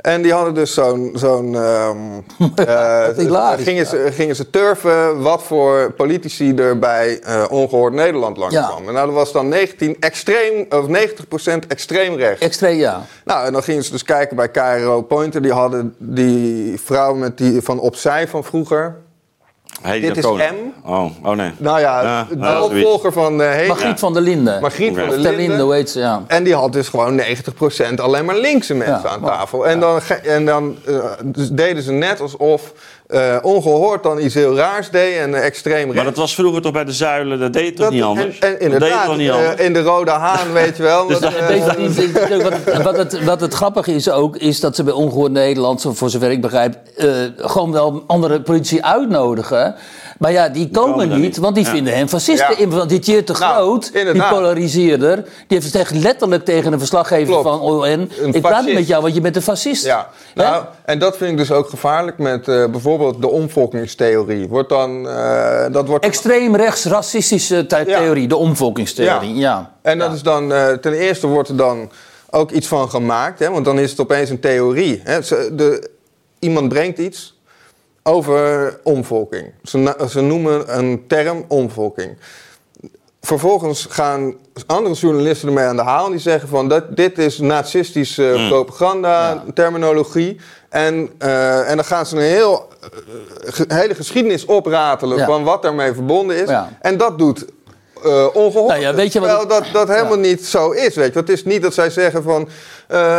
[0.07, 1.11] En die hadden dus zo'n...
[1.13, 1.97] zo'n ehm,
[2.67, 8.93] eh, gingen, ze, gingen ze turven wat voor politici er bij eh, Ongehoord Nederland langskwamen.
[8.93, 12.41] Nou, dat was dan 19 extreem, of 90% extreem rechts.
[12.41, 13.05] Extreem, ja.
[13.25, 15.41] Nou, en dan gingen ze dus kijken bij KRO Pointer.
[15.41, 18.95] Die hadden die vrouw met die van opzij van vroeger.
[19.81, 20.49] Heidi Dit de is Koning.
[20.83, 20.89] M.
[20.89, 21.51] Oh, oh nee.
[21.57, 23.67] Nou ja, Ja, de ja, opvolger van uh, Hedy.
[23.67, 24.61] Margriet van der Linden.
[24.61, 25.59] Margriet van der Linden.
[25.59, 26.23] Hoe heet ze, ja.
[26.27, 27.23] En die had dus gewoon 90%
[27.95, 29.67] alleen maar linkse mensen Ja, aan tafel.
[29.67, 32.73] En dan, en dan eh, dus deden ze net alsof
[33.07, 35.95] eh, ongehoord dan iets heel raars deed en eh, extreem rechts.
[35.95, 38.07] Maar dat was vroeger toch bij de zuilen, dat deed het toch Dat- niet en-
[38.07, 38.39] anders?
[38.39, 39.61] En, dat deed het inderdaad, toch niet eh, anders?
[39.61, 41.07] in de Rode Haan, weet je wel.
[41.07, 41.47] Dus dat, dat-
[41.77, 45.81] Bovendien, wat, wat, het, wat het grappige is ook, is dat ze bij Ongehoord Nederland,
[45.81, 49.75] zo- voor zover ik begrijp, eh, gewoon wel andere politici uitnodigen.
[50.19, 51.37] Maar ja, die komen, komen niet, niet.
[51.37, 51.69] want die Ja.
[51.71, 52.51] vinden hem fascisten.
[52.51, 52.57] Ja.
[52.57, 52.69] in.
[52.69, 57.25] Want die te Nou, Groot, die polariseerder, die heeft het echt letterlijk tegen een verslaggever
[57.33, 57.43] Klopt.
[57.43, 57.83] van ON.
[57.83, 59.85] Een Ik praat niet met jou, want je bent een fascist.
[59.85, 64.47] Ja, nou, en dat vind ik dus ook gevaarlijk met eh, bijvoorbeeld de omvolkingstheorie.
[64.47, 69.35] Wordt dan, eh, dat wordt Extreem rechts racistische theorie, de omvolkingstheorie.
[69.35, 69.71] Ja.
[69.81, 70.13] En dat Ja.
[70.13, 71.91] is dan, eh, ten eerste wordt er dan
[72.29, 75.01] ook iets van gemaakt, hè, want dan is het opeens een theorie.
[75.03, 75.19] Hè.
[75.55, 75.89] De,
[76.39, 77.36] iemand brengt iets
[78.07, 79.51] over omvolking.
[79.63, 82.17] Ze, ze noemen een term omvolking.
[83.21, 84.33] vervolgens gaan
[84.65, 86.09] andere journalisten ermee aan de haal.
[86.09, 88.47] Die zeggen van dat, dit is nazistische Mm.
[88.47, 90.39] propaganda, terminologie.
[90.69, 92.87] En, eh, en dan gaan ze een heel, eh,
[93.53, 95.25] ge- hele geschiedenis opratelen Ja.
[95.25, 96.49] van wat daarmee verbonden is.
[96.49, 96.69] Ja.
[96.81, 97.45] En dat doet
[98.03, 98.69] eh ongehoord.
[98.69, 100.95] Nou ja, weet je wat Terwijl dat, dat helemaal niet zo is.
[100.95, 101.19] Weet je.
[101.19, 102.49] Het is niet dat zij zeggen van...
[102.87, 103.17] eh,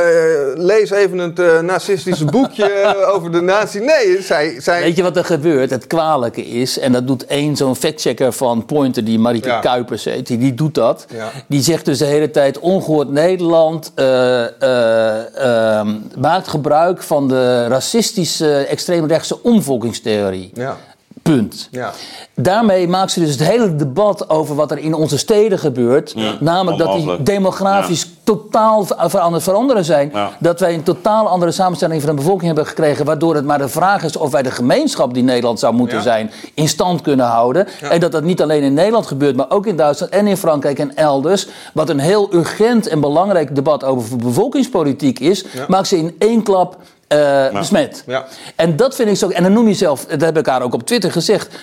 [0.55, 3.79] lees even het eh, nazistische boekje over de nazi.
[3.79, 4.61] Nee, zij...
[4.61, 5.71] zij Weet je wat er gebeurt?
[5.71, 9.61] Het kwalijke is, en dat doet één zo'n factchecker van Pointer, die Marieke Ja.
[9.61, 11.07] Kuipers heet, die, die doet dat.
[11.15, 11.31] Ja.
[11.47, 17.67] Die zegt dus de hele tijd: ongehoord Nederland eh, eh, ehm, maakt gebruik van de
[17.67, 20.51] racistische extreemrechtse omvolkingstheorie.
[20.55, 20.77] ja,
[21.35, 21.69] Punt.
[21.71, 21.93] ja.
[22.35, 26.15] Daarmee maakt ze dus het hele debat over wat er in onze steden gebeurt.
[26.41, 30.11] namelijk dat die demografisch totaal ver- ver- aan het veranderen zijn.
[30.13, 30.31] Ja.
[30.41, 33.05] Dat wij een totaal andere samenstelling van de bevolking hebben gekregen.
[33.05, 36.03] Waardoor het maar de vraag is of wij de gemeenschap die Nederland zou moeten Ja.
[36.03, 36.31] zijn.
[36.55, 37.67] in stand kunnen houden.
[37.91, 40.79] En dat dat niet alleen in Nederland gebeurt, maar ook in Duitsland en in Frankrijk
[40.79, 41.47] en elders.
[41.75, 45.45] Wat een heel urgent en belangrijk debat over bevolkingspolitiek is.
[45.69, 46.77] maakt ze in één klap.
[47.09, 48.03] Eh, besmet.
[48.07, 48.27] Ja.
[48.57, 49.29] En dat vind ik zo.
[49.29, 51.59] En dan noem je zelf, dat heb ik haar ook op Twitter gezegd.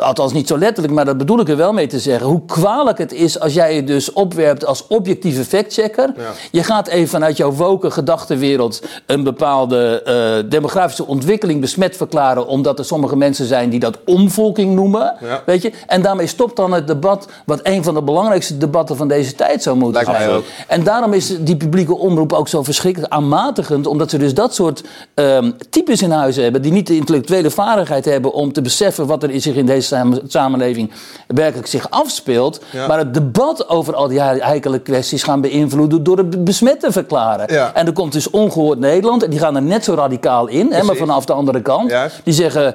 [0.00, 2.26] Althans niet zo letterlijk, maar dat bedoel ik er wel mee te zeggen.
[2.26, 6.12] Hoe kwalijk het is als jij je dus opwerpt als objectieve factchecker.
[6.16, 6.30] Ja.
[6.50, 12.46] Je gaat even vanuit jouw woke gedachtenwereld een bepaalde eh, demografische ontwikkeling besmet verklaren.
[12.46, 15.14] Omdat er sommige mensen zijn die dat omvolking noemen.
[15.20, 15.42] Ja.
[15.46, 15.72] Weet je?
[15.86, 19.62] En daarmee stopt dan het debat, wat een van de belangrijkste debatten van deze tijd
[19.62, 20.42] zou moeten Lijkt zijn.
[20.66, 24.84] En daarom is die publieke omroep ook zo verschrikkelijk aanmatigend, omdat ze dus dat soort
[25.14, 29.22] ehm, types in huis hebben, die niet de intellectuele vaardigheid hebben om te beseffen wat
[29.22, 30.90] er zich in deze samen- samenleving
[31.26, 32.86] werkelijk zich afspeelt, Ja.
[32.86, 37.52] maar het debat over al die heikele kwesties gaan beïnvloeden door het besmet te verklaren.
[37.54, 37.70] Ja.
[37.74, 40.82] En er komt dus ongehoord Nederland, en die gaan er net zo radicaal in, hè,
[40.82, 41.90] maar vanaf de andere kant.
[41.90, 42.20] Juist.
[42.24, 42.74] Die zeggen,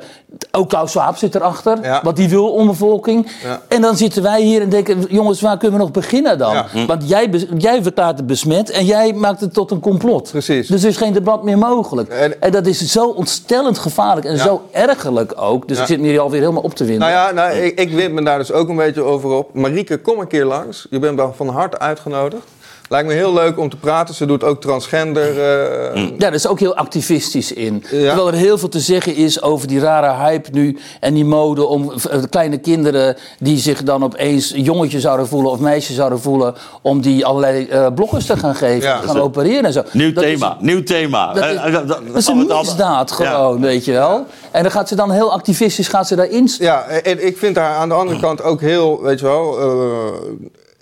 [0.52, 2.00] ook Klaus Schwab zit erachter, Ja.
[2.04, 3.28] want die wil ombevolking.
[3.44, 3.62] Ja.
[3.68, 6.56] En dan zitten wij hier en denken, jongens, waar kunnen we nog beginnen dan?
[6.88, 10.30] Want jij, jij verklaart het besmet en jij maakt het tot een complot.
[10.32, 10.68] Precies.
[10.68, 12.01] Dus er is geen debat meer mogelijk.
[12.10, 14.44] En- En, dat is zo ontstellend gevaarlijk en Ja.
[14.44, 15.68] zo ergerlijk ook.
[15.68, 15.82] Dus Ja.
[15.84, 17.10] ik zit me hier alweer helemaal op te winden.
[17.10, 19.54] Nou ja, nou, ik, ik wind me daar dus ook een beetje over op.
[19.54, 20.88] Marieke, kom een keer langs.
[20.90, 22.44] Je bent wel van harte uitgenodigd.
[22.92, 24.16] Lijkt me heel leuk om te praten.
[24.16, 25.30] Ze doet ook transgender.
[25.30, 27.74] eh, Ja, daar is ook heel activistisch in.
[27.84, 27.90] Ja.
[27.90, 31.66] Terwijl er heel veel te zeggen is over die rare hype nu en die mode
[31.66, 36.54] om eh, kleine kinderen die zich dan opeens jongetje zouden voelen of meisje zouden voelen,
[36.82, 39.00] om die allerlei eh bloggers te gaan geven, Ja.
[39.00, 39.82] te gaan opereren en zo.
[39.92, 41.34] Nieuw Dat is- thema, nieuw thema.
[41.34, 43.16] Dat is, dat- een misdaad Ja.
[43.16, 44.26] gewoon, weet je wel.
[44.52, 46.66] En dan gaat ze dan heel activistisch gaat ze daarin staan.
[46.68, 49.60] Ja, en ik vind haar aan de andere kant ook heel, weet je wel.
[49.60, 49.68] eh,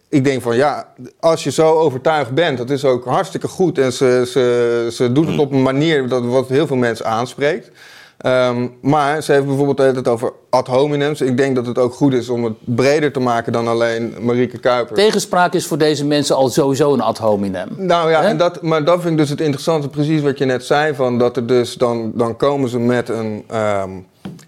[0.10, 3.78] ik denk van ja, als je zo overtuigd bent, dat is ook hartstikke goed.
[3.78, 7.72] En ze, ze, ze doet het op een manier dat wat heel veel mensen aanspreekt.
[8.20, 11.22] Ehm, maar ze heeft bijvoorbeeld tijd over ad hominems.
[11.22, 14.57] Ik denk dat het ook goed is om het breder te maken dan alleen Marieke
[14.57, 14.95] Kuiper.
[14.95, 17.70] Tegenspraak is voor deze mensen al sowieso een ad hominem.
[17.78, 20.66] Nou ja, en dat, maar dat vind ik dus het interessante, precies wat je net
[20.66, 23.89] zei, van dat er dus dan, dan komen ze met een, ehm,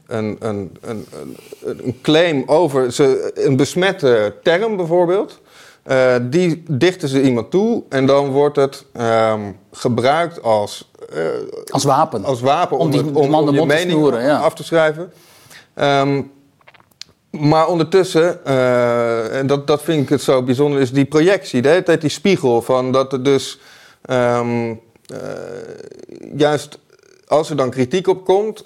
[0.08, 1.06] een, een, een,
[1.62, 5.40] een, een claim over ze, een besmette term bijvoorbeeld.
[5.84, 11.20] Eh, die dichten ze iemand toe en dan wordt het ehm, gebruikt als, eh,
[11.72, 12.24] Als wapen.
[12.26, 14.38] als wapen om, Om die het- om, om je mening snoeren, ja.
[14.40, 15.14] af te schrijven.
[15.74, 16.22] Ehm,
[17.30, 21.68] maar ondertussen, eh, en dat, dat vind ik het zo bijzonder, is die projectie, de
[21.70, 23.60] hele tijd die spiegel van dat er dus
[24.02, 24.70] ehm,
[25.06, 25.18] eh,
[26.36, 26.80] juist
[27.28, 28.64] als er dan kritiek op komt,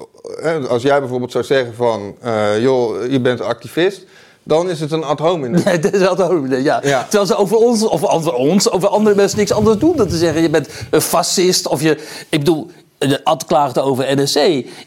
[0.70, 2.16] als jij bijvoorbeeld zou zeggen van,
[2.60, 4.06] joh, je bent activist,
[4.48, 5.62] dan is het een ad hominem.
[5.66, 6.80] Nee, dat is ad hominem, ja.
[6.84, 7.02] Ja.
[7.04, 10.18] Terwijl ze over ons, of over ons, over andere mensen niks anders doen dan te
[10.18, 10.42] zeggen...
[10.42, 11.92] je bent een fascist of je...
[12.30, 12.68] Ik bedoel,
[12.98, 14.36] de ad klaagde over NSC.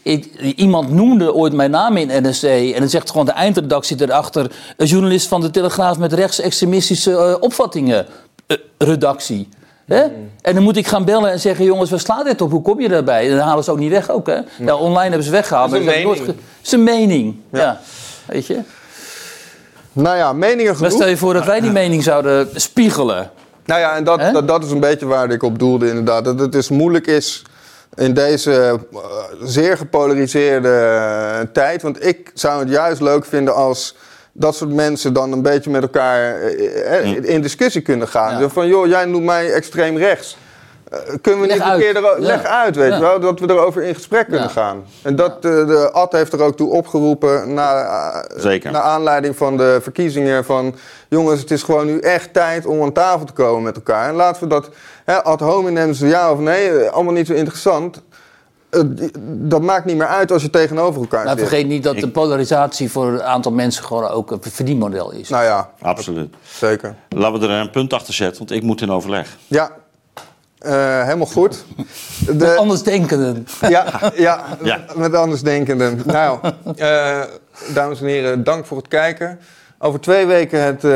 [0.03, 2.43] Ik, iemand noemde ooit mijn naam in NSC...
[2.45, 4.51] en dan zegt gewoon de eindredactie erachter...
[4.77, 8.07] een journalist van de Telegraaf met rechtsextremistische eh, opvattingen.
[8.47, 9.49] Eh, redactie.
[9.87, 10.03] Hè?
[10.43, 12.51] En dan moet ik gaan bellen en zeggen: jongens, waar slaat dit op?
[12.51, 13.31] Hoe kom je daarbij?
[13.31, 14.39] En dan halen ze ook niet weg, ook hè?
[14.59, 15.71] Ja, online hebben ze weggehaald.
[15.71, 16.07] Dat is een mening.
[16.07, 17.37] nooit ge- Het is een mening.
[17.53, 17.81] Ja.
[18.27, 18.59] Weet je?
[20.03, 20.92] Nou ja, meningen Maar genoeg.
[20.92, 23.30] stel je voor dat wij die mening zouden spiegelen.
[23.64, 24.32] Nou ja, en dat, Hè?
[24.32, 26.24] dat, dat is een beetje waar ik op doelde inderdaad.
[26.24, 27.42] Dat het dus moeilijk is
[27.94, 28.53] in deze
[28.92, 29.01] eh,
[29.42, 31.82] zeer gepolariseerde eh, tijd.
[31.82, 33.94] Want ik zou het juist leuk vinden als
[34.32, 38.40] dat soort mensen dan een beetje met elkaar eh, eh, in discussie kunnen gaan.
[38.40, 38.49] Ja.
[38.49, 40.36] Van, joh, jij noemt mij extreem rechts.
[40.91, 41.80] Eh, kunnen we Leg niet een uit.
[41.80, 42.26] keer ero- Ja.
[42.26, 42.95] leg uit, weet Ja.
[42.97, 44.84] je wel, dat we erover in gesprek kunnen gaan.
[45.03, 48.70] En dat, eh, de Ad heeft er ook toe opgeroepen, na, eh, Zeker.
[48.72, 50.74] naar aanleiding van de verkiezingen, van
[51.09, 54.09] jongens, het is gewoon nu echt tijd om aan tafel te komen met elkaar.
[54.09, 54.70] En laten we dat,
[55.05, 58.03] hè, ad hominems, ja of nee, allemaal niet zo interessant.
[59.24, 61.49] dat maakt niet meer uit als je tegenover elkaar Nou, zit.
[61.49, 65.28] vergeet niet dat de polarisatie voor een aantal mensen gewoon ook een verdienmodel is.
[65.28, 66.34] Nou ja, Absoluut.
[66.43, 66.95] zeker.
[67.09, 69.36] Laten we er een punt achter zetten, want ik moet in overleg.
[69.47, 69.70] Ja,
[70.59, 71.65] eh, helemaal goed.
[72.39, 73.47] De, Andersdenkenden.
[73.69, 74.85] ja, ja, Ja.
[74.97, 76.03] met andersdenkenden.
[76.07, 76.39] Nou,
[76.77, 77.21] eh,
[77.75, 79.39] dames en heren, dank voor het kijken.
[79.79, 80.91] Over twee weken het, eh,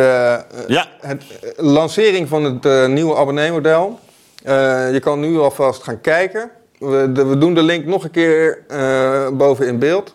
[0.66, 1.24] Ja, het
[1.56, 3.98] lancering van het eh, nieuwe abonneemodel.
[4.44, 6.50] Eh, je kan nu alvast gaan kijken.
[6.78, 10.14] We, de- we doen de link nog een keer eh, boven in beeld.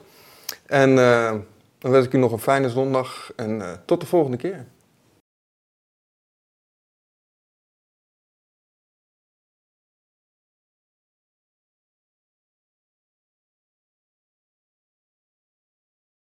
[0.66, 1.32] En eh,
[1.80, 4.66] dan wens ik u nog een fijne zondag en eh, tot de volgende keer.